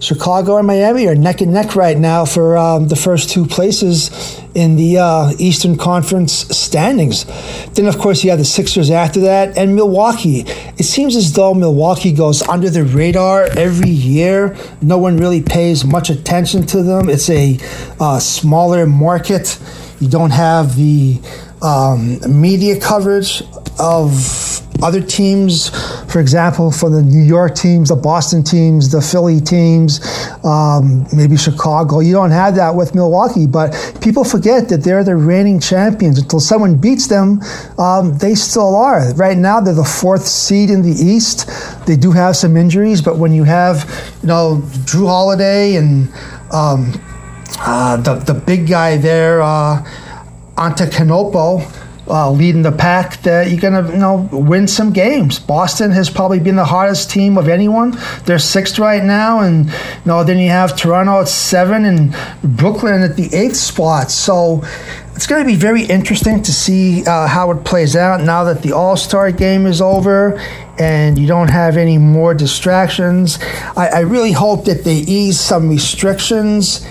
Chicago 0.00 0.56
and 0.56 0.66
Miami 0.66 1.06
are 1.06 1.14
neck 1.14 1.42
and 1.42 1.52
neck 1.52 1.76
right 1.76 1.96
now 1.96 2.24
for 2.24 2.56
um, 2.56 2.88
the 2.88 2.96
first 2.96 3.28
two 3.28 3.46
places 3.46 4.10
in 4.54 4.76
the 4.76 4.96
uh, 4.96 5.32
Eastern 5.38 5.76
Conference 5.76 6.32
standings. 6.32 7.26
Then, 7.74 7.86
of 7.86 7.98
course, 7.98 8.24
you 8.24 8.30
have 8.30 8.38
the 8.38 8.44
Sixers 8.46 8.90
after 8.90 9.20
that 9.20 9.58
and 9.58 9.76
Milwaukee. 9.76 10.40
It 10.78 10.84
seems 10.84 11.16
as 11.16 11.34
though 11.34 11.52
Milwaukee 11.52 12.12
goes 12.12 12.40
under 12.42 12.70
the 12.70 12.82
radar 12.82 13.44
every 13.58 13.90
year. 13.90 14.56
No 14.80 14.96
one 14.96 15.18
really 15.18 15.42
pays 15.42 15.84
much 15.84 16.08
attention 16.08 16.66
to 16.68 16.82
them. 16.82 17.10
It's 17.10 17.28
a 17.28 17.58
uh, 18.00 18.18
smaller 18.18 18.86
market. 18.86 19.58
You 20.00 20.08
don't 20.08 20.30
have 20.30 20.76
the 20.76 21.20
um, 21.60 22.20
media 22.40 22.80
coverage 22.80 23.42
of 23.78 24.49
other 24.82 25.00
teams, 25.00 25.70
for 26.10 26.20
example, 26.20 26.70
for 26.70 26.90
the 26.90 27.02
New 27.02 27.22
York 27.22 27.54
teams, 27.54 27.88
the 27.88 27.96
Boston 27.96 28.42
teams, 28.42 28.90
the 28.90 29.00
Philly 29.00 29.40
teams, 29.40 30.00
um, 30.44 31.06
maybe 31.14 31.36
Chicago. 31.36 32.00
You 32.00 32.14
don't 32.14 32.30
have 32.30 32.54
that 32.56 32.74
with 32.74 32.94
Milwaukee, 32.94 33.46
but 33.46 33.72
people 34.00 34.24
forget 34.24 34.68
that 34.68 34.82
they're 34.82 35.04
the 35.04 35.16
reigning 35.16 35.60
champions. 35.60 36.18
Until 36.18 36.40
someone 36.40 36.76
beats 36.76 37.06
them, 37.08 37.40
um, 37.78 38.16
they 38.18 38.34
still 38.34 38.76
are. 38.76 39.12
Right 39.14 39.36
now, 39.36 39.60
they're 39.60 39.74
the 39.74 39.84
fourth 39.84 40.26
seed 40.26 40.70
in 40.70 40.82
the 40.82 40.92
East. 40.92 41.50
They 41.86 41.96
do 41.96 42.12
have 42.12 42.36
some 42.36 42.56
injuries, 42.56 43.02
but 43.02 43.18
when 43.18 43.32
you 43.32 43.44
have, 43.44 43.84
you 44.22 44.28
know, 44.28 44.62
Jrue 44.84 45.06
Holiday 45.06 45.76
and 45.76 46.08
um, 46.52 46.92
uh, 47.58 47.96
the 47.96 48.14
the 48.14 48.34
big 48.34 48.68
guy 48.68 48.96
there, 48.96 49.42
uh, 49.42 49.84
Antetokounmpo, 50.56 51.79
uh, 52.08 52.30
leading 52.30 52.62
the 52.62 52.72
pack 52.72 53.22
that 53.22 53.50
you're 53.50 53.60
going 53.60 53.84
to 53.84 53.92
you 53.92 53.98
know 53.98 54.28
win 54.32 54.66
some 54.66 54.92
games. 54.92 55.38
Boston 55.38 55.90
has 55.92 56.10
probably 56.10 56.40
been 56.40 56.56
the 56.56 56.64
hardest 56.64 57.10
team 57.10 57.38
of 57.38 57.48
anyone. 57.48 57.96
They're 58.24 58.38
sixth 58.38 58.78
right 58.78 59.02
now, 59.02 59.40
and 59.40 59.66
you 59.66 59.72
know 60.06 60.24
then 60.24 60.38
you 60.38 60.50
have 60.50 60.76
Toronto 60.76 61.20
at 61.20 61.28
seven 61.28 61.84
and 61.84 62.14
Brooklyn 62.42 63.02
at 63.02 63.16
the 63.16 63.34
eighth 63.34 63.56
spot. 63.56 64.10
So 64.10 64.62
it's 65.14 65.26
going 65.26 65.42
to 65.42 65.46
be 65.46 65.56
very 65.56 65.84
interesting 65.84 66.42
to 66.42 66.52
see 66.52 67.04
uh, 67.04 67.26
how 67.26 67.50
it 67.50 67.64
plays 67.64 67.94
out 67.94 68.22
now 68.22 68.44
that 68.44 68.62
the 68.62 68.72
All 68.72 68.96
Star 68.96 69.30
game 69.30 69.66
is 69.66 69.80
over 69.80 70.40
and 70.78 71.18
you 71.18 71.26
don't 71.26 71.50
have 71.50 71.76
any 71.76 71.98
more 71.98 72.32
distractions. 72.32 73.38
I, 73.76 73.88
I 73.88 74.00
really 74.00 74.32
hope 74.32 74.64
that 74.64 74.82
they 74.82 74.96
ease 74.96 75.38
some 75.38 75.68
restrictions 75.68 76.86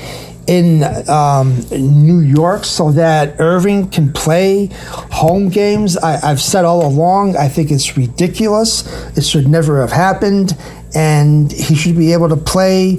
in 0.49 0.83
um, 1.07 1.59
New 1.69 2.19
York 2.21 2.65
so 2.65 2.91
that 2.93 3.39
Irving 3.39 3.87
can 3.87 4.11
play 4.11 4.65
home 5.11 5.49
games. 5.49 5.95
I, 5.95 6.17
have 6.27 6.41
said 6.41 6.65
all 6.65 6.87
along, 6.87 7.37
I 7.37 7.47
think 7.47 7.69
it's 7.69 7.95
ridiculous. 7.95 8.83
It 9.15 9.21
should 9.21 9.47
never 9.47 9.79
have 9.81 9.91
happened. 9.91 10.57
and 10.95 11.51
he 11.51 11.75
should 11.75 11.95
be 11.95 12.13
able 12.13 12.29
to 12.29 12.35
play 12.35 12.97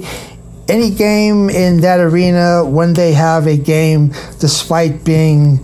any 0.69 0.91
game 0.91 1.49
in 1.49 1.81
that 1.81 1.99
arena 1.99 2.63
when 2.63 2.93
they 2.93 3.11
have 3.11 3.47
a 3.47 3.57
game, 3.57 4.13
despite 4.39 5.03
being 5.03 5.59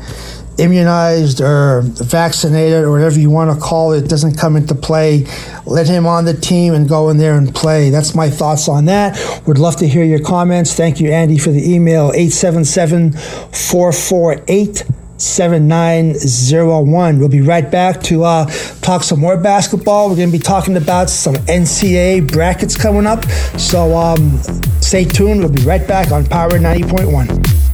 immunized 0.57 1.41
or 1.41 1.81
vaccinated 1.83 2.83
or 2.83 2.91
whatever 2.91 3.19
you 3.19 3.29
want 3.29 3.53
to 3.53 3.63
call 3.63 3.93
it 3.93 4.09
doesn't 4.09 4.37
come 4.37 4.55
into 4.55 4.73
play 4.73 5.25
let 5.65 5.87
him 5.87 6.05
on 6.05 6.25
the 6.25 6.33
team 6.33 6.73
and 6.73 6.89
go 6.89 7.09
in 7.09 7.17
there 7.17 7.37
and 7.37 7.53
play 7.53 7.89
that's 7.89 8.15
my 8.15 8.29
thoughts 8.29 8.67
on 8.67 8.85
that 8.85 9.17
would 9.45 9.59
love 9.59 9.75
to 9.75 9.87
hear 9.87 10.03
your 10.03 10.19
comments 10.19 10.73
thank 10.73 10.99
you 10.99 11.11
andy 11.11 11.37
for 11.37 11.51
the 11.51 11.73
email 11.73 12.11
877 12.13 13.13
448 13.13 14.83
7901. 15.17 17.19
We'll 17.19 17.29
be 17.29 17.41
right 17.41 17.69
back 17.69 18.01
to 18.03 18.23
uh, 18.23 18.45
talk 18.81 19.03
some 19.03 19.19
more 19.19 19.37
basketball. 19.37 20.09
We're 20.09 20.15
going 20.15 20.31
to 20.31 20.37
be 20.37 20.43
talking 20.43 20.77
about 20.77 21.09
some 21.09 21.35
NCAA 21.35 22.31
brackets 22.31 22.77
coming 22.77 23.07
up. 23.07 23.25
So 23.59 23.97
um, 23.97 24.37
stay 24.79 25.05
tuned. 25.05 25.39
We'll 25.39 25.51
be 25.51 25.63
right 25.63 25.87
back 25.87 26.11
on 26.11 26.25
Power 26.25 26.51
90.1. 26.51 27.66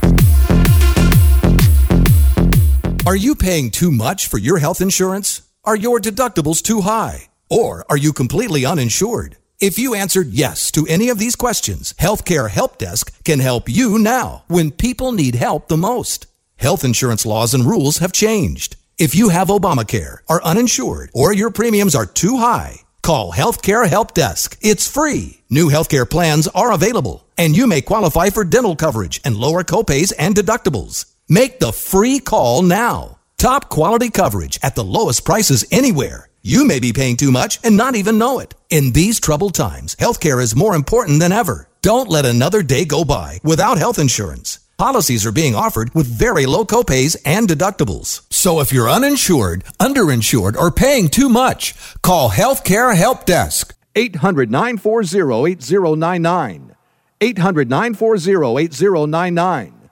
Are 3.06 3.14
you 3.14 3.34
paying 3.34 3.70
too 3.70 3.90
much 3.90 4.28
for 4.28 4.38
your 4.38 4.60
health 4.60 4.80
insurance? 4.80 5.42
Are 5.62 5.76
your 5.76 6.00
deductibles 6.00 6.62
too 6.62 6.80
high? 6.80 7.28
Or 7.50 7.84
are 7.90 7.98
you 7.98 8.14
completely 8.14 8.64
uninsured? 8.64 9.36
If 9.60 9.78
you 9.78 9.94
answered 9.94 10.28
yes 10.28 10.70
to 10.70 10.86
any 10.88 11.10
of 11.10 11.18
these 11.18 11.36
questions, 11.36 11.92
Healthcare 11.98 12.48
Help 12.48 12.78
Desk 12.78 13.12
can 13.22 13.40
help 13.40 13.68
you 13.68 13.98
now 13.98 14.44
when 14.48 14.70
people 14.70 15.12
need 15.12 15.34
help 15.34 15.68
the 15.68 15.76
most. 15.76 16.28
Health 16.56 16.82
insurance 16.82 17.26
laws 17.26 17.52
and 17.52 17.66
rules 17.66 17.98
have 17.98 18.10
changed. 18.10 18.76
If 18.96 19.14
you 19.14 19.28
have 19.28 19.48
Obamacare, 19.48 20.18
are 20.26 20.42
uninsured, 20.42 21.10
or 21.12 21.30
your 21.34 21.50
premiums 21.50 21.94
are 21.94 22.06
too 22.06 22.38
high, 22.38 22.80
call 23.02 23.32
Healthcare 23.32 23.86
Help 23.86 24.14
Desk. 24.14 24.56
It's 24.62 24.90
free. 24.90 25.42
New 25.50 25.68
healthcare 25.68 26.08
plans 26.08 26.48
are 26.48 26.72
available, 26.72 27.26
and 27.36 27.54
you 27.54 27.66
may 27.66 27.82
qualify 27.82 28.30
for 28.30 28.44
dental 28.44 28.76
coverage 28.76 29.20
and 29.26 29.36
lower 29.36 29.62
copays 29.62 30.10
and 30.18 30.34
deductibles. 30.34 31.13
Make 31.28 31.58
the 31.58 31.72
free 31.72 32.18
call 32.18 32.60
now. 32.60 33.18
Top 33.38 33.70
quality 33.70 34.10
coverage 34.10 34.60
at 34.62 34.74
the 34.74 34.84
lowest 34.84 35.24
prices 35.24 35.64
anywhere. 35.70 36.28
You 36.42 36.66
may 36.66 36.80
be 36.80 36.92
paying 36.92 37.16
too 37.16 37.32
much 37.32 37.58
and 37.64 37.78
not 37.78 37.94
even 37.94 38.18
know 38.18 38.40
it. 38.40 38.54
In 38.68 38.92
these 38.92 39.20
troubled 39.20 39.54
times, 39.54 39.94
healthcare 39.96 40.42
is 40.42 40.54
more 40.54 40.74
important 40.74 41.20
than 41.20 41.32
ever. 41.32 41.66
Don't 41.80 42.10
let 42.10 42.26
another 42.26 42.62
day 42.62 42.84
go 42.84 43.06
by 43.06 43.40
without 43.42 43.78
health 43.78 43.98
insurance. 43.98 44.58
Policies 44.76 45.24
are 45.24 45.32
being 45.32 45.54
offered 45.54 45.94
with 45.94 46.06
very 46.06 46.44
low 46.44 46.66
copays 46.66 47.16
and 47.24 47.48
deductibles. 47.48 48.20
So 48.30 48.60
if 48.60 48.70
you're 48.70 48.90
uninsured, 48.90 49.64
underinsured, 49.80 50.56
or 50.56 50.70
paying 50.70 51.08
too 51.08 51.30
much, 51.30 51.74
call 52.02 52.30
Healthcare 52.30 52.94
Help 52.94 53.24
Desk. 53.24 53.74
800 53.96 54.50
940 54.50 55.52
8099. 55.52 56.76
800 57.20 57.70
940 57.70 58.62
8099. 58.62 59.83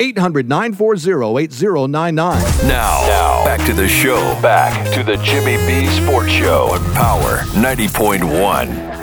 800 0.00 0.48
940 0.48 1.44
8099. 1.44 2.42
Now, 2.66 3.06
now, 3.06 3.44
back 3.44 3.64
to 3.66 3.72
the 3.72 3.86
show. 3.86 4.16
Back 4.42 4.92
to 4.92 5.04
the 5.04 5.16
Jimmy 5.18 5.56
B 5.68 5.86
Sports 6.02 6.32
Show 6.32 6.70
on 6.72 6.82
Power 6.94 7.38
90.1. 7.54 8.94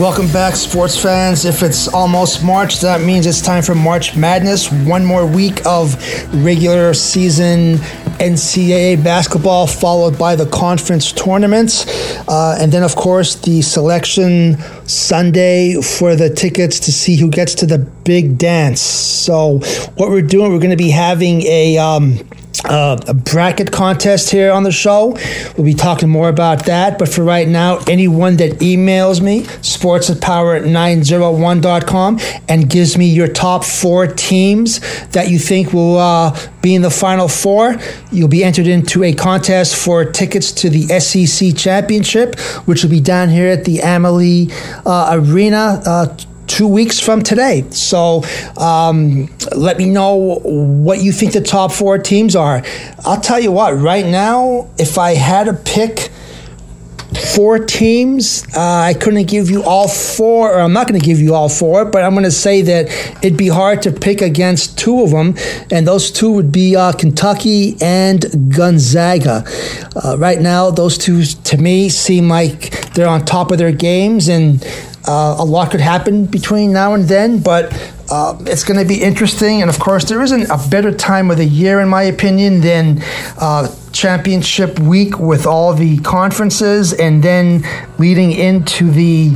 Welcome 0.00 0.26
back, 0.32 0.56
sports 0.56 1.00
fans. 1.00 1.44
If 1.44 1.62
it's 1.62 1.86
almost 1.86 2.42
March, 2.42 2.80
that 2.80 3.00
means 3.02 3.26
it's 3.26 3.40
time 3.40 3.62
for 3.62 3.76
March 3.76 4.16
Madness. 4.16 4.72
One 4.72 5.04
more 5.04 5.24
week 5.24 5.64
of 5.66 5.94
regular 6.34 6.94
season 6.94 7.78
NCAA 8.18 9.02
basketball, 9.02 9.66
followed 9.66 10.18
by 10.18 10.36
the 10.36 10.46
conference 10.46 11.12
tournaments. 11.12 11.86
Uh, 12.28 12.56
and 12.60 12.72
then, 12.72 12.82
of 12.82 12.96
course, 12.96 13.36
the 13.36 13.62
selection 13.62 14.58
Sunday 14.86 15.80
for 15.80 16.16
the 16.16 16.30
tickets 16.30 16.80
to 16.80 16.92
see 16.92 17.16
who 17.16 17.30
gets 17.30 17.54
to 17.56 17.66
the 17.66 17.78
big 17.78 18.38
dance. 18.38 18.80
So, 18.80 19.58
what 19.96 20.10
we're 20.10 20.22
doing, 20.22 20.52
we're 20.52 20.58
going 20.58 20.70
to 20.70 20.76
be 20.76 20.90
having 20.90 21.42
a. 21.42 21.78
Um, 21.78 22.18
uh, 22.64 22.98
a 23.06 23.14
bracket 23.14 23.72
contest 23.72 24.30
here 24.30 24.52
on 24.52 24.62
the 24.62 24.72
show. 24.72 25.18
We'll 25.56 25.64
be 25.64 25.74
talking 25.74 26.08
more 26.08 26.28
about 26.28 26.66
that. 26.66 26.98
But 26.98 27.08
for 27.08 27.22
right 27.22 27.46
now, 27.46 27.78
anyone 27.88 28.36
that 28.38 28.58
emails 28.60 29.20
me, 29.20 29.44
sports 29.62 30.10
at 30.10 30.20
power 30.20 30.54
at 30.54 30.62
901.com, 30.62 32.20
and 32.48 32.68
gives 32.68 32.96
me 32.96 33.06
your 33.06 33.28
top 33.28 33.64
four 33.64 34.06
teams 34.06 34.80
that 35.08 35.28
you 35.30 35.38
think 35.38 35.72
will 35.72 35.98
uh, 35.98 36.38
be 36.62 36.74
in 36.74 36.82
the 36.82 36.90
final 36.90 37.28
four, 37.28 37.76
you'll 38.10 38.28
be 38.28 38.42
entered 38.44 38.66
into 38.66 39.04
a 39.04 39.12
contest 39.12 39.76
for 39.76 40.04
tickets 40.04 40.52
to 40.52 40.70
the 40.70 40.82
SEC 41.00 41.56
Championship, 41.56 42.38
which 42.66 42.82
will 42.82 42.90
be 42.90 43.00
down 43.00 43.28
here 43.28 43.48
at 43.48 43.64
the 43.64 43.80
Amalie 43.80 44.48
uh, 44.86 45.10
Arena 45.12 45.82
uh, 45.84 46.16
two 46.46 46.68
weeks 46.68 47.00
from 47.00 47.22
today. 47.22 47.64
So 47.70 48.22
um, 48.56 49.28
let 49.54 49.78
me 49.78 49.88
know 49.88 50.40
what 50.42 51.00
you 51.02 51.12
think 51.12 51.32
the 51.32 51.40
top 51.40 51.72
four 51.72 51.98
teams 51.98 52.36
are. 52.36 52.62
I'll 53.04 53.20
tell 53.20 53.40
you 53.40 53.52
what, 53.52 53.78
right 53.78 54.06
now, 54.06 54.68
if 54.78 54.98
I 54.98 55.14
had 55.14 55.44
to 55.44 55.54
pick 55.54 56.10
four 57.34 57.58
teams, 57.58 58.44
uh, 58.56 58.60
I 58.60 58.94
couldn't 58.94 59.28
give 59.28 59.50
you 59.50 59.62
all 59.62 59.88
four, 59.88 60.52
or 60.52 60.60
I'm 60.60 60.72
not 60.72 60.88
going 60.88 61.00
to 61.00 61.04
give 61.04 61.20
you 61.20 61.34
all 61.34 61.48
four, 61.48 61.84
but 61.84 62.02
I'm 62.02 62.12
going 62.12 62.24
to 62.24 62.30
say 62.30 62.62
that 62.62 62.88
it'd 63.22 63.38
be 63.38 63.48
hard 63.48 63.82
to 63.82 63.92
pick 63.92 64.20
against 64.20 64.78
two 64.78 65.02
of 65.02 65.10
them, 65.10 65.36
and 65.70 65.86
those 65.86 66.10
two 66.10 66.32
would 66.32 66.50
be 66.50 66.76
uh, 66.76 66.92
Kentucky 66.92 67.76
and 67.80 68.52
Gonzaga. 68.54 69.44
Uh, 69.94 70.16
right 70.18 70.40
now, 70.40 70.70
those 70.70 70.98
two 70.98 71.24
to 71.24 71.56
me 71.56 71.88
seem 71.88 72.28
like 72.28 72.92
they're 72.94 73.08
on 73.08 73.24
top 73.24 73.50
of 73.50 73.58
their 73.58 73.72
games 73.72 74.28
and 74.28 74.62
uh, 75.06 75.36
a 75.38 75.44
lot 75.44 75.70
could 75.70 75.80
happen 75.80 76.26
between 76.26 76.72
now 76.72 76.94
and 76.94 77.04
then, 77.04 77.40
but 77.40 77.72
uh, 78.10 78.36
it's 78.40 78.64
going 78.64 78.80
to 78.80 78.86
be 78.86 79.02
interesting. 79.02 79.60
And 79.60 79.70
of 79.70 79.78
course, 79.78 80.04
there 80.04 80.22
isn't 80.22 80.50
a 80.50 80.68
better 80.70 80.92
time 80.92 81.30
of 81.30 81.36
the 81.36 81.44
year, 81.44 81.80
in 81.80 81.88
my 81.88 82.02
opinion, 82.02 82.60
than 82.60 83.02
uh, 83.38 83.74
championship 83.92 84.78
week 84.78 85.18
with 85.18 85.46
all 85.46 85.74
the 85.74 85.98
conferences 85.98 86.92
and 86.92 87.22
then 87.22 87.64
leading 87.98 88.32
into 88.32 88.90
the 88.90 89.30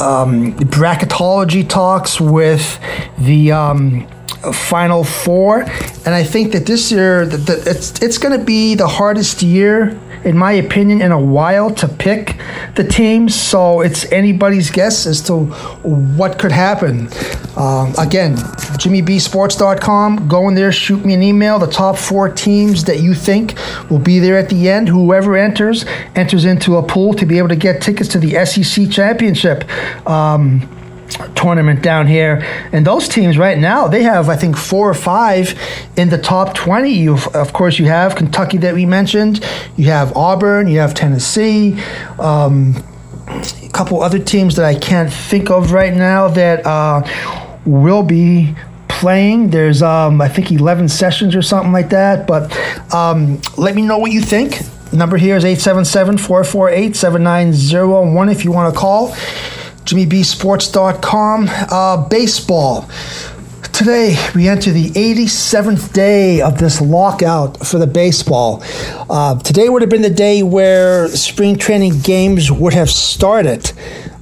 um, 0.00 0.52
bracketology 0.54 1.68
talks 1.68 2.20
with 2.20 2.78
the. 3.18 3.52
Um, 3.52 4.08
Final 4.52 5.02
Four, 5.02 5.62
and 5.62 6.08
I 6.14 6.22
think 6.22 6.52
that 6.52 6.66
this 6.66 6.92
year 6.92 7.26
that 7.26 7.66
it's 7.66 8.00
it's 8.00 8.18
going 8.18 8.38
to 8.38 8.44
be 8.44 8.76
the 8.76 8.86
hardest 8.86 9.42
year 9.42 9.98
in 10.26 10.36
my 10.36 10.52
opinion, 10.52 11.00
in 11.00 11.12
a 11.12 11.20
while 11.20 11.70
to 11.70 11.86
pick 11.88 12.36
the 12.74 12.82
teams. 12.82 13.34
So 13.34 13.80
it's 13.80 14.10
anybody's 14.10 14.70
guess 14.70 15.06
as 15.06 15.22
to 15.22 15.44
what 15.84 16.38
could 16.38 16.52
happen. 16.52 17.08
Um, 17.56 17.94
again, 17.96 18.36
JimmyBSports.com. 18.76 20.28
Go 20.28 20.48
in 20.48 20.54
there, 20.56 20.72
shoot 20.72 21.04
me 21.04 21.14
an 21.14 21.22
email. 21.22 21.58
The 21.58 21.68
top 21.68 21.96
four 21.96 22.28
teams 22.28 22.84
that 22.84 23.00
you 23.00 23.14
think 23.14 23.54
will 23.88 24.00
be 24.00 24.18
there 24.18 24.36
at 24.36 24.50
the 24.50 24.68
end. 24.68 24.88
Whoever 24.88 25.36
enters 25.36 25.86
enters 26.16 26.44
into 26.44 26.76
a 26.76 26.82
pool 26.82 27.14
to 27.14 27.24
be 27.24 27.38
able 27.38 27.48
to 27.48 27.56
get 27.56 27.80
tickets 27.80 28.10
to 28.10 28.18
the 28.18 28.44
SEC 28.44 28.90
championship. 28.90 29.64
Um, 30.08 30.68
tournament 31.34 31.82
down 31.82 32.06
here. 32.06 32.42
And 32.72 32.86
those 32.86 33.08
teams 33.08 33.38
right 33.38 33.58
now, 33.58 33.88
they 33.88 34.02
have, 34.02 34.28
I 34.28 34.36
think, 34.36 34.56
four 34.56 34.88
or 34.88 34.94
five 34.94 35.58
in 35.96 36.08
the 36.08 36.18
top 36.18 36.54
20. 36.54 36.90
You, 36.90 37.18
of 37.34 37.52
course, 37.52 37.78
you 37.78 37.86
have 37.86 38.16
Kentucky 38.16 38.58
that 38.58 38.74
we 38.74 38.86
mentioned, 38.86 39.44
you 39.76 39.86
have 39.86 40.16
Auburn, 40.16 40.68
you 40.68 40.78
have 40.78 40.94
Tennessee. 40.94 41.80
Um, 42.18 42.74
a 43.28 43.68
couple 43.72 44.02
other 44.02 44.18
teams 44.18 44.56
that 44.56 44.64
I 44.64 44.74
can't 44.78 45.12
think 45.12 45.50
of 45.50 45.72
right 45.72 45.94
now 45.94 46.28
that 46.28 46.64
uh, 46.64 47.02
will 47.64 48.02
be 48.02 48.54
playing. 48.88 49.50
There's, 49.50 49.82
um, 49.82 50.20
I 50.20 50.28
think, 50.28 50.50
11 50.50 50.88
sessions 50.88 51.34
or 51.34 51.42
something 51.42 51.72
like 51.72 51.90
that. 51.90 52.26
But 52.26 52.56
um, 52.94 53.40
let 53.56 53.74
me 53.74 53.82
know 53.82 53.98
what 53.98 54.12
you 54.12 54.20
think. 54.20 54.60
Number 54.92 55.16
here 55.16 55.36
is 55.36 55.44
877 55.44 56.18
448 56.18 56.96
7901 56.96 58.28
if 58.28 58.44
you 58.44 58.52
want 58.52 58.72
to 58.72 58.78
call. 58.78 59.14
JimmyBSports.com. 59.86 61.48
Uh, 61.48 62.08
baseball. 62.08 62.88
Today, 63.72 64.16
we 64.34 64.48
enter 64.48 64.72
the 64.72 64.90
87th 64.90 65.92
day 65.92 66.40
of 66.40 66.58
this 66.58 66.80
lockout 66.80 67.64
for 67.64 67.78
the 67.78 67.86
baseball. 67.86 68.62
Uh, 69.08 69.38
today 69.38 69.68
would 69.68 69.82
have 69.82 69.90
been 69.90 70.02
the 70.02 70.10
day 70.10 70.42
where 70.42 71.08
spring 71.08 71.56
training 71.56 72.00
games 72.00 72.50
would 72.50 72.72
have 72.72 72.90
started. 72.90 73.70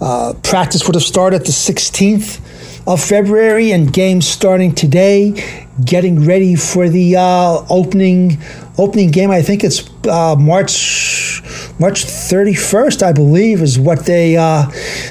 Uh, 0.01 0.35
practice 0.43 0.87
would 0.87 0.97
have 0.97 1.05
started 1.05 1.43
the 1.43 1.53
16th 1.53 2.41
of 2.87 3.03
February, 3.03 3.73
and 3.73 3.93
games 3.93 4.27
starting 4.27 4.75
today, 4.75 5.43
getting 5.85 6.27
ready 6.27 6.55
for 6.55 6.89
the 6.89 7.17
uh, 7.17 7.65
opening 7.71 8.39
opening 8.79 9.11
game. 9.11 9.31
I 9.31 9.43
think 9.43 9.65
it's 9.65 9.89
uh, 10.07 10.37
March 10.37 11.43
March 11.79 12.05
31st, 12.05 13.03
I 13.03 13.13
believe, 13.13 13.63
is 13.63 13.79
what 13.79 14.07
they 14.07 14.37
uh, 14.37 14.67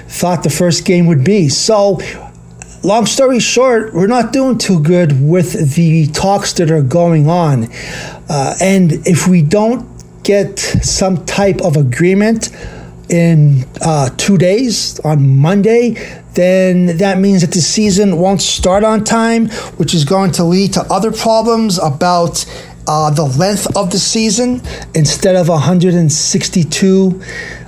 thought 0.07 0.43
the 0.43 0.49
first 0.49 0.85
game 0.85 1.07
would 1.07 1.23
be. 1.23 1.49
So, 1.49 1.99
long 2.83 3.05
story 3.05 3.39
short, 3.39 3.93
we're 3.93 4.07
not 4.07 4.31
doing 4.31 4.57
too 4.57 4.81
good 4.81 5.21
with 5.21 5.75
the 5.75 6.07
talks 6.07 6.53
that 6.53 6.71
are 6.71 6.81
going 6.81 7.27
on, 7.27 7.69
uh, 8.29 8.55
and 8.61 8.93
if 9.07 9.27
we 9.27 9.41
don't 9.41 9.89
get 10.23 10.57
some 10.57 11.25
type 11.25 11.61
of 11.61 11.75
agreement 11.75 12.49
in 13.09 13.65
uh, 13.81 14.09
two 14.17 14.37
days 14.37 14.99
on 15.01 15.37
Monday, 15.37 15.91
then 16.33 16.97
that 16.97 17.19
means 17.19 17.41
that 17.41 17.51
the 17.51 17.61
season 17.61 18.17
won't 18.17 18.41
start 18.41 18.83
on 18.83 19.03
time, 19.03 19.49
which 19.77 19.93
is 19.93 20.05
going 20.05 20.31
to 20.31 20.43
lead 20.43 20.73
to 20.73 20.81
other 20.83 21.11
problems 21.11 21.77
about 21.77 22.45
uh, 22.87 23.09
the 23.11 23.25
length 23.25 23.75
of 23.75 23.91
the 23.91 23.99
season. 23.99 24.61
Instead 24.93 25.35
of 25.35 25.49
162 25.49 27.21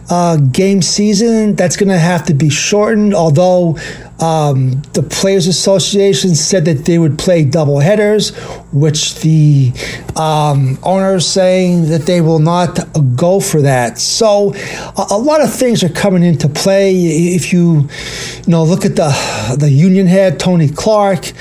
uh, 0.10 0.38
game 0.38 0.82
season, 0.82 1.56
that's 1.56 1.78
going 1.78 1.90
to 1.90 1.98
have 1.98 2.26
to 2.26 2.34
be 2.34 2.50
shortened, 2.50 3.14
although 3.14 3.78
um, 4.20 4.82
the 4.94 5.04
Players 5.04 5.48
Association 5.48 6.36
said 6.36 6.66
that 6.66 6.86
they 6.86 6.98
would 6.98 7.18
play 7.18 7.44
double 7.44 7.80
headers, 7.80 8.30
which 8.72 9.16
the 9.16 9.74
um, 10.16 10.78
owner 10.84 11.16
is 11.16 11.28
saying 11.28 11.90
that 11.90 12.04
they 12.04 12.22
will 12.22 12.40
not 12.40 12.80
go 13.16 13.40
for 13.40 13.62
that. 13.64 13.98
So 13.98 14.54
a, 14.54 15.08
a, 15.12 15.18
lot 15.18 15.42
of 15.42 15.54
things 15.54 15.84
are 15.84 15.90
coming 15.90 16.24
into 16.24 16.48
play. 16.48 16.96
If 16.96 17.52
you, 17.52 17.90
you 18.38 18.48
know, 18.48 18.64
look 18.64 18.86
at 18.86 18.96
the 18.96 19.56
the 19.60 19.70
union 19.70 20.08
head 20.08 20.40
Tony 20.40 20.70
Clark, 20.70 21.34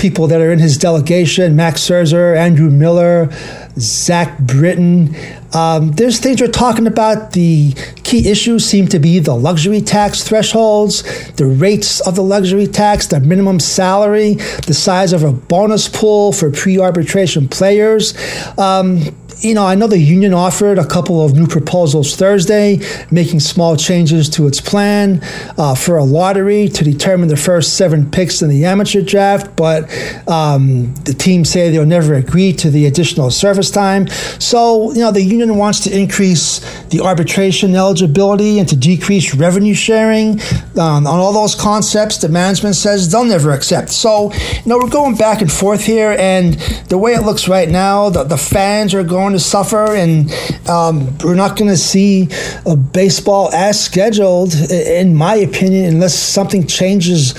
people 0.00 0.26
that 0.28 0.40
are 0.40 0.50
in 0.50 0.58
his 0.58 0.78
delegation, 0.78 1.54
Max 1.54 1.82
Scherzer, 1.82 2.36
Andrew 2.36 2.70
Miller, 2.70 3.30
Zach 3.78 4.38
Britton. 4.38 5.14
Um, 5.52 5.92
there's 5.92 6.18
things 6.18 6.40
we're 6.40 6.48
talking 6.48 6.86
about. 6.86 7.32
The 7.32 7.74
key 8.02 8.28
issues 8.28 8.64
seem 8.64 8.88
to 8.88 8.98
be 8.98 9.18
the 9.18 9.34
luxury 9.34 9.82
tax 9.82 10.24
thresholds, 10.24 11.02
the 11.32 11.46
rates 11.46 12.00
of 12.00 12.16
the 12.16 12.22
luxury 12.22 12.66
tax, 12.66 13.08
the 13.08 13.20
minimum 13.20 13.60
salary, 13.60 14.34
the 14.66 14.74
size 14.74 15.12
of 15.12 15.22
a 15.22 15.32
bonus 15.32 15.88
pool 15.88 16.32
for 16.32 16.50
pre 16.50 16.78
arbitration 16.78 17.46
players. 17.46 18.14
Um, 18.58 19.14
you 19.40 19.54
know, 19.54 19.64
I 19.64 19.74
know 19.74 19.86
the 19.86 19.98
union 19.98 20.34
offered 20.34 20.78
a 20.78 20.86
couple 20.86 21.24
of 21.24 21.34
new 21.34 21.46
proposals 21.46 22.14
Thursday, 22.14 22.80
making 23.10 23.40
small 23.40 23.76
changes 23.76 24.28
to 24.30 24.46
its 24.46 24.60
plan 24.60 25.20
uh, 25.56 25.74
for 25.74 25.96
a 25.96 26.04
lottery 26.04 26.68
to 26.68 26.84
determine 26.84 27.28
the 27.28 27.36
first 27.36 27.76
seven 27.76 28.10
picks 28.10 28.42
in 28.42 28.50
the 28.50 28.64
amateur 28.66 29.00
draft, 29.00 29.56
but 29.56 29.84
um, 30.28 30.94
the 31.04 31.14
team 31.14 31.44
say 31.44 31.70
they'll 31.70 31.86
never 31.86 32.14
agree 32.14 32.52
to 32.52 32.70
the 32.70 32.86
additional 32.86 33.30
service 33.30 33.70
time. 33.70 34.08
So, 34.38 34.92
you 34.92 35.00
know, 35.00 35.10
the 35.10 35.22
union 35.22 35.56
wants 35.56 35.80
to 35.84 35.98
increase 35.98 36.60
the 36.88 37.00
arbitration 37.00 37.74
eligibility 37.74 38.58
and 38.58 38.68
to 38.68 38.76
decrease 38.76 39.34
revenue 39.34 39.74
sharing 39.74 40.40
um, 40.78 41.06
on 41.06 41.06
all 41.06 41.32
those 41.32 41.54
concepts. 41.54 42.18
The 42.18 42.28
management 42.28 42.76
says 42.76 43.10
they'll 43.10 43.24
never 43.24 43.52
accept. 43.52 43.90
So, 43.90 44.32
you 44.32 44.66
know, 44.66 44.78
we're 44.78 44.90
going 44.90 45.16
back 45.16 45.40
and 45.40 45.50
forth 45.50 45.84
here, 45.84 46.14
and 46.18 46.54
the 46.88 46.98
way 46.98 47.14
it 47.14 47.22
looks 47.22 47.48
right 47.48 47.68
now, 47.68 48.10
the, 48.10 48.24
the 48.24 48.36
fans 48.36 48.92
are 48.94 49.04
going 49.04 49.29
going 49.30 49.38
to 49.38 49.44
suffer, 49.44 49.94
and 49.94 50.30
um, 50.68 51.16
we're 51.18 51.34
not 51.34 51.56
going 51.56 51.70
to 51.70 51.76
see 51.76 52.28
a 52.66 52.76
baseball 52.76 53.52
as 53.54 53.82
scheduled, 53.82 54.54
in 54.70 55.14
my 55.14 55.36
opinion, 55.36 55.84
unless 55.84 56.18
something 56.18 56.66
changes 56.66 57.34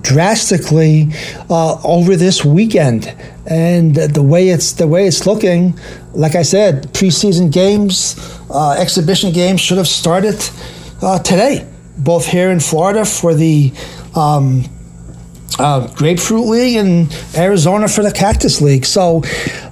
drastically 0.00 1.08
uh, 1.48 1.80
over 1.84 2.16
this 2.16 2.44
weekend. 2.44 3.14
And 3.46 3.94
the 3.94 4.22
way 4.22 4.48
it's 4.48 4.72
the 4.72 4.88
way 4.88 5.06
it's 5.06 5.24
looking, 5.24 5.78
like 6.14 6.34
I 6.34 6.42
said, 6.42 6.92
preseason 6.92 7.52
games, 7.52 8.16
uh, 8.50 8.72
exhibition 8.72 9.32
games 9.32 9.60
should 9.60 9.78
have 9.78 9.86
started 9.86 10.42
uh, 11.00 11.20
today, 11.20 11.64
both 11.96 12.26
here 12.26 12.50
in 12.50 12.60
Florida 12.60 13.04
for 13.04 13.34
the. 13.34 13.72
Um, 14.16 14.64
uh, 15.58 15.86
Grapefruit 15.94 16.46
League 16.46 16.76
and 16.76 17.12
Arizona 17.34 17.88
for 17.88 18.02
the 18.02 18.12
Cactus 18.12 18.60
League. 18.60 18.84
So, 18.84 19.22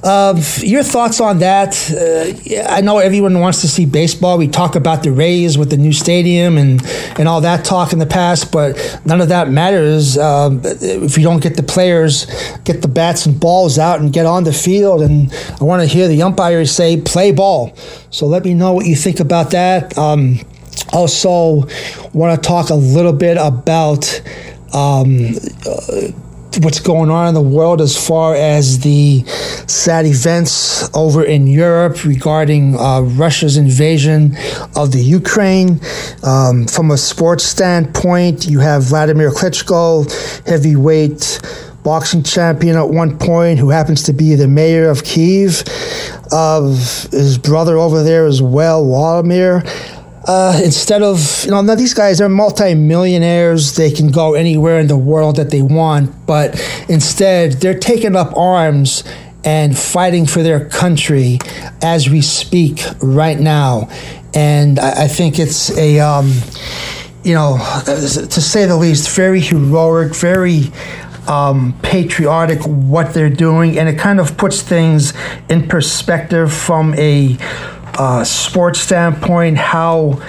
uh, 0.02 0.40
your 0.58 0.82
thoughts 0.82 1.20
on 1.20 1.38
that? 1.40 1.74
Uh, 1.90 2.72
I 2.72 2.80
know 2.80 2.98
everyone 2.98 3.38
wants 3.40 3.60
to 3.62 3.68
see 3.68 3.84
baseball. 3.84 4.38
We 4.38 4.48
talk 4.48 4.76
about 4.76 5.02
the 5.02 5.12
Rays 5.12 5.58
with 5.58 5.70
the 5.70 5.76
new 5.76 5.92
stadium 5.92 6.56
and, 6.58 6.84
and 7.18 7.28
all 7.28 7.40
that 7.42 7.64
talk 7.64 7.92
in 7.92 7.98
the 7.98 8.06
past, 8.06 8.50
but 8.50 9.00
none 9.04 9.20
of 9.20 9.28
that 9.28 9.50
matters 9.50 10.16
um, 10.16 10.60
if 10.64 11.18
you 11.18 11.24
don't 11.24 11.42
get 11.42 11.56
the 11.56 11.62
players, 11.62 12.26
get 12.64 12.82
the 12.82 12.88
bats 12.88 13.26
and 13.26 13.38
balls 13.38 13.78
out 13.78 14.00
and 14.00 14.12
get 14.12 14.26
on 14.26 14.44
the 14.44 14.52
field. 14.52 15.02
And 15.02 15.32
I 15.60 15.64
want 15.64 15.82
to 15.82 15.86
hear 15.86 16.08
the 16.08 16.22
umpires 16.22 16.70
say, 16.70 17.00
play 17.00 17.32
ball. 17.32 17.74
So, 18.10 18.26
let 18.26 18.44
me 18.44 18.54
know 18.54 18.72
what 18.72 18.86
you 18.86 18.96
think 18.96 19.20
about 19.20 19.50
that. 19.50 19.96
Um, 19.98 20.40
also, 20.92 21.66
want 22.12 22.40
to 22.40 22.48
talk 22.48 22.70
a 22.70 22.74
little 22.74 23.12
bit 23.12 23.36
about 23.40 24.22
um, 24.74 25.36
uh, 25.66 26.08
what's 26.60 26.80
going 26.80 27.10
on 27.10 27.28
in 27.28 27.34
the 27.34 27.40
world 27.40 27.80
as 27.80 27.96
far 27.96 28.34
as 28.34 28.80
the 28.80 29.24
sad 29.66 30.06
events 30.06 30.88
over 30.94 31.24
in 31.24 31.46
Europe 31.46 32.04
regarding 32.04 32.78
uh, 32.78 33.00
Russia's 33.00 33.56
invasion 33.56 34.36
of 34.76 34.92
the 34.92 35.02
Ukraine. 35.02 35.80
Um, 36.22 36.66
from 36.66 36.90
a 36.90 36.96
sports 36.96 37.44
standpoint, 37.44 38.46
you 38.46 38.60
have 38.60 38.84
Vladimir 38.84 39.30
Klitschko, 39.30 40.46
heavyweight 40.46 41.40
boxing 41.82 42.22
champion 42.22 42.76
at 42.76 42.88
one 42.88 43.18
point, 43.18 43.58
who 43.58 43.68
happens 43.70 44.02
to 44.04 44.12
be 44.12 44.34
the 44.34 44.48
mayor 44.48 44.88
of 44.88 45.04
Kiev. 45.04 45.62
Of 46.32 46.78
his 47.12 47.38
brother 47.38 47.76
over 47.76 48.02
there 48.02 48.26
as 48.26 48.42
well, 48.42 48.84
Vladimir 48.84 49.62
uh, 50.26 50.60
instead 50.64 51.02
of 51.02 51.44
you 51.44 51.50
know 51.50 51.60
now 51.60 51.74
these 51.74 51.94
guys 51.94 52.20
are 52.20 52.28
multi-millionaires. 52.28 53.76
They 53.76 53.90
can 53.90 54.10
go 54.10 54.34
anywhere 54.34 54.78
in 54.78 54.86
the 54.86 54.96
world 54.96 55.36
that 55.36 55.50
they 55.50 55.62
want 55.62 56.26
but 56.26 56.60
instead 56.88 57.52
they're 57.54 57.78
taking 57.78 58.16
up 58.16 58.36
arms 58.36 59.04
and 59.44 59.76
fighting 59.76 60.24
for 60.26 60.42
their 60.42 60.68
country 60.68 61.38
as 61.82 62.08
we 62.08 62.22
speak 62.22 62.80
right 63.02 63.38
now. 63.38 63.88
And 64.34 64.78
i, 64.78 65.04
I 65.04 65.08
think 65.08 65.38
it's 65.38 65.76
a 65.76 66.00
um, 66.00 66.32
you 67.22 67.34
know 67.34 67.58
to 67.84 68.40
say 68.40 68.66
the 68.66 68.76
least 68.76 69.14
very 69.14 69.40
heroic 69.40 70.14
very 70.14 70.72
um, 71.28 71.78
patriotic 71.82 72.60
what 72.62 73.14
they're 73.14 73.30
doing. 73.30 73.78
And 73.78 73.88
it 73.88 73.98
kind 73.98 74.20
of 74.20 74.36
puts 74.36 74.62
things 74.62 75.12
in 75.48 75.68
perspective 75.68 76.52
from 76.52 76.94
a 76.94 77.38
uh, 77.96 78.24
sports 78.24 78.80
standpoint, 78.80 79.56
how 79.56 80.20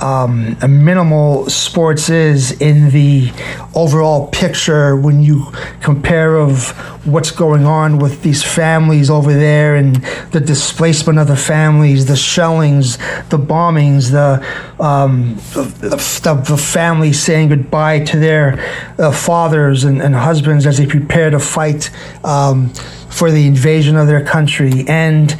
um, 0.00 0.56
minimal 0.84 1.48
sports 1.48 2.10
is 2.10 2.52
in 2.60 2.90
the 2.90 3.30
overall 3.74 4.28
picture 4.28 4.96
when 4.96 5.22
you 5.22 5.46
compare 5.80 6.36
of 6.36 6.70
what's 7.06 7.30
going 7.30 7.64
on 7.64 7.98
with 7.98 8.22
these 8.22 8.42
families 8.42 9.08
over 9.08 9.32
there 9.32 9.76
and 9.76 9.96
the 10.32 10.40
displacement 10.40 11.18
of 11.18 11.28
the 11.28 11.36
families, 11.36 12.06
the 12.06 12.16
shellings, 12.16 12.96
the 13.28 13.38
bombings, 13.38 14.10
the 14.10 14.44
um, 14.82 15.36
the, 15.54 16.42
the, 16.46 16.56
families 16.56 17.22
saying 17.22 17.48
goodbye 17.48 18.00
to 18.00 18.18
their 18.18 18.58
uh, 18.98 19.12
fathers 19.12 19.84
and, 19.84 20.02
and, 20.02 20.14
husbands 20.14 20.66
as 20.66 20.78
they 20.78 20.86
prepare 20.86 21.30
to 21.30 21.38
fight 21.38 21.90
um, 22.24 22.68
for 23.08 23.30
the 23.30 23.46
invasion 23.46 23.96
of 23.96 24.08
their 24.08 24.24
country. 24.24 24.84
And 24.88 25.30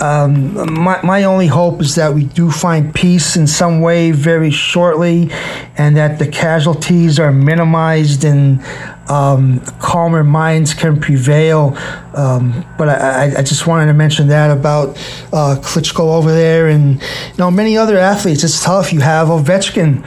um, 0.00 0.72
my, 0.72 1.00
my 1.02 1.24
only 1.24 1.46
hope 1.46 1.80
is 1.80 1.94
that 1.94 2.14
we 2.14 2.24
do 2.24 2.50
find 2.50 2.94
peace 2.94 3.36
in 3.36 3.46
some 3.46 3.80
way 3.80 4.10
very 4.10 4.50
shortly 4.50 5.30
and 5.76 5.96
that 5.96 6.18
the 6.18 6.26
casualties 6.26 7.18
are 7.18 7.32
minimized 7.32 8.24
and 8.24 8.64
um, 9.08 9.60
calmer 9.80 10.24
minds 10.24 10.74
can 10.74 11.00
prevail. 11.00 11.76
Um, 12.14 12.64
but 12.76 12.88
I, 12.88 13.38
I, 13.38 13.42
just 13.42 13.66
wanted 13.66 13.86
to 13.86 13.94
mention 13.94 14.28
that 14.28 14.50
about 14.50 14.90
uh, 15.32 15.56
Klitschko 15.60 16.00
over 16.00 16.30
there 16.30 16.68
and 16.68 17.00
you 17.00 17.38
know 17.38 17.50
many 17.50 17.76
other 17.76 17.96
athletes. 17.96 18.44
It's 18.44 18.62
tough. 18.62 18.92
You 18.92 19.00
have 19.00 19.28
Ovechkin, 19.28 20.04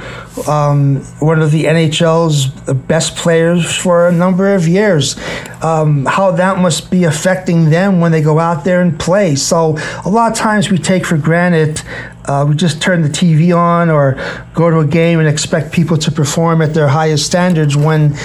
um, 0.47 0.97
one 1.19 1.41
of 1.41 1.51
the 1.51 1.63
NHL's 1.63 2.47
best 2.73 3.15
players 3.15 3.75
for 3.75 4.07
a 4.07 4.11
number 4.11 4.53
of 4.53 4.67
years. 4.67 5.17
Um, 5.63 6.05
how 6.05 6.31
that 6.31 6.59
must 6.59 6.91
be 6.91 7.05
affecting 7.05 7.71
them 7.71 7.99
when 7.99 8.11
they 8.11 8.21
go 8.21 8.37
out 8.37 8.63
there 8.65 8.81
and 8.81 8.99
play. 8.99 9.35
So 9.35 9.77
a 10.05 10.09
lot 10.09 10.31
of 10.31 10.37
times 10.37 10.69
we 10.69 10.77
take 10.77 11.07
for 11.07 11.17
granted 11.17 11.81
uh, 12.27 12.45
we 12.47 12.55
just 12.55 12.81
turn 12.81 13.01
the 13.01 13.09
TV 13.09 13.55
on 13.55 13.89
or 13.89 14.15
go 14.53 14.69
to 14.69 14.79
a 14.79 14.87
game 14.87 15.19
and 15.19 15.27
expect 15.27 15.71
people 15.71 15.97
to 15.97 16.11
perform 16.11 16.61
at 16.61 16.73
their 16.73 16.87
highest 16.87 17.25
standards 17.25 17.75
when, 17.75 18.15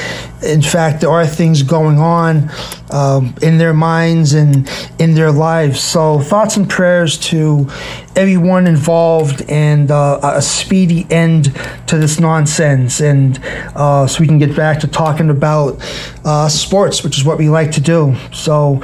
in 0.43 0.63
fact, 0.63 1.01
there 1.01 1.11
are 1.11 1.27
things 1.27 1.63
going 1.63 1.99
on 1.99 2.51
um, 2.91 3.35
in 3.43 3.59
their 3.59 3.75
minds 3.75 4.33
and 4.33 4.69
in 4.99 5.15
their 5.15 5.31
lives. 5.31 5.81
So, 5.81 6.19
thoughts 6.19 6.57
and 6.57 6.69
prayers 6.69 7.19
to 7.19 7.69
everyone 8.17 8.67
involved 8.67 9.43
and 9.49 9.91
uh, 9.91 10.21
a 10.23 10.43
speedy 10.43 11.07
end 11.11 11.55
to 11.87 11.99
this 11.99 12.19
nonsense. 12.19 13.01
And 13.01 13.39
uh, 13.75 14.07
so 14.07 14.21
we 14.21 14.27
can 14.27 14.39
get 14.39 14.57
back 14.57 14.81
to 14.81 14.89
talking 14.89 15.31
about 15.31 15.79
uh, 16.25 16.49
sports, 16.49 17.05
which 17.05 17.19
is 17.19 17.25
what 17.25 17.39
we 17.39 17.49
like 17.49 17.73
to 17.73 17.81
do. 17.81 18.17
So, 18.33 18.83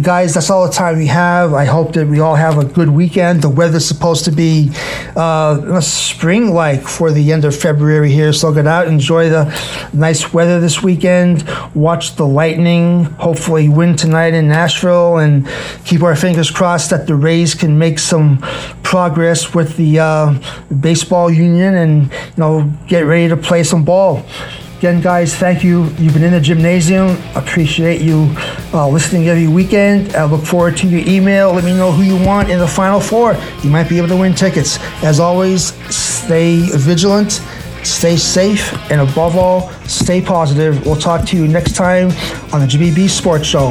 guys, 0.00 0.34
that's 0.34 0.48
all 0.48 0.66
the 0.66 0.72
time 0.72 0.96
we 0.96 1.06
have. 1.08 1.52
I 1.52 1.64
hope 1.64 1.92
that 1.94 2.06
we 2.06 2.20
all 2.20 2.34
have 2.34 2.58
a 2.58 2.64
good 2.64 2.88
weekend. 2.88 3.42
The 3.42 3.50
weather's 3.50 3.86
supposed 3.86 4.24
to 4.24 4.30
be 4.30 4.70
uh, 5.16 5.80
spring 5.80 6.54
like 6.54 6.82
for 6.82 7.12
the 7.12 7.32
end 7.32 7.44
of 7.44 7.54
February 7.54 8.10
here. 8.10 8.32
So 8.32 8.52
get 8.52 8.66
out, 8.66 8.88
enjoy 8.88 9.28
the 9.28 9.44
nice 9.92 10.32
weather 10.32 10.60
this 10.60 10.82
weekend. 10.82 11.44
Watch 11.74 12.16
the 12.16 12.26
Lightning 12.26 13.04
hopefully 13.04 13.68
win 13.68 13.96
tonight 13.96 14.34
in 14.34 14.48
Nashville 14.48 15.18
and 15.18 15.46
keep 15.84 16.02
our 16.02 16.16
fingers 16.16 16.50
crossed 16.50 16.90
that 16.90 17.06
the 17.06 17.14
Rays 17.14 17.54
can 17.54 17.78
make 17.78 17.98
some 17.98 18.38
progress 18.82 19.54
with 19.54 19.76
the 19.76 19.98
uh, 19.98 20.38
baseball 20.80 21.30
union 21.30 21.74
and 21.74 22.10
you 22.10 22.36
know 22.36 22.72
get 22.86 23.02
ready 23.02 23.28
to 23.28 23.36
play 23.36 23.62
some 23.62 23.84
ball. 23.84 24.24
Again, 24.82 25.00
guys, 25.00 25.32
thank 25.32 25.62
you. 25.62 25.84
You've 25.96 26.12
been 26.12 26.24
in 26.24 26.32
the 26.32 26.40
gymnasium. 26.40 27.16
Appreciate 27.36 28.00
you 28.00 28.34
uh, 28.74 28.88
listening 28.88 29.28
every 29.28 29.46
weekend. 29.46 30.12
I 30.16 30.24
look 30.24 30.44
forward 30.44 30.76
to 30.78 30.88
your 30.88 31.08
email. 31.08 31.52
Let 31.52 31.62
me 31.62 31.72
know 31.72 31.92
who 31.92 32.02
you 32.02 32.16
want 32.16 32.50
in 32.50 32.58
the 32.58 32.66
Final 32.66 32.98
Four. 32.98 33.36
You 33.62 33.70
might 33.70 33.88
be 33.88 33.96
able 33.98 34.08
to 34.08 34.16
win 34.16 34.34
tickets. 34.34 34.80
As 35.04 35.20
always, 35.20 35.72
stay 35.94 36.68
vigilant, 36.76 37.40
stay 37.84 38.16
safe, 38.16 38.72
and 38.90 39.08
above 39.08 39.36
all, 39.36 39.70
stay 39.86 40.20
positive. 40.20 40.84
We'll 40.84 40.96
talk 40.96 41.28
to 41.28 41.36
you 41.36 41.46
next 41.46 41.76
time 41.76 42.10
on 42.52 42.58
the 42.58 42.66
Jimmy 42.66 42.92
B. 42.92 43.06
Sports 43.06 43.46
Show. 43.46 43.70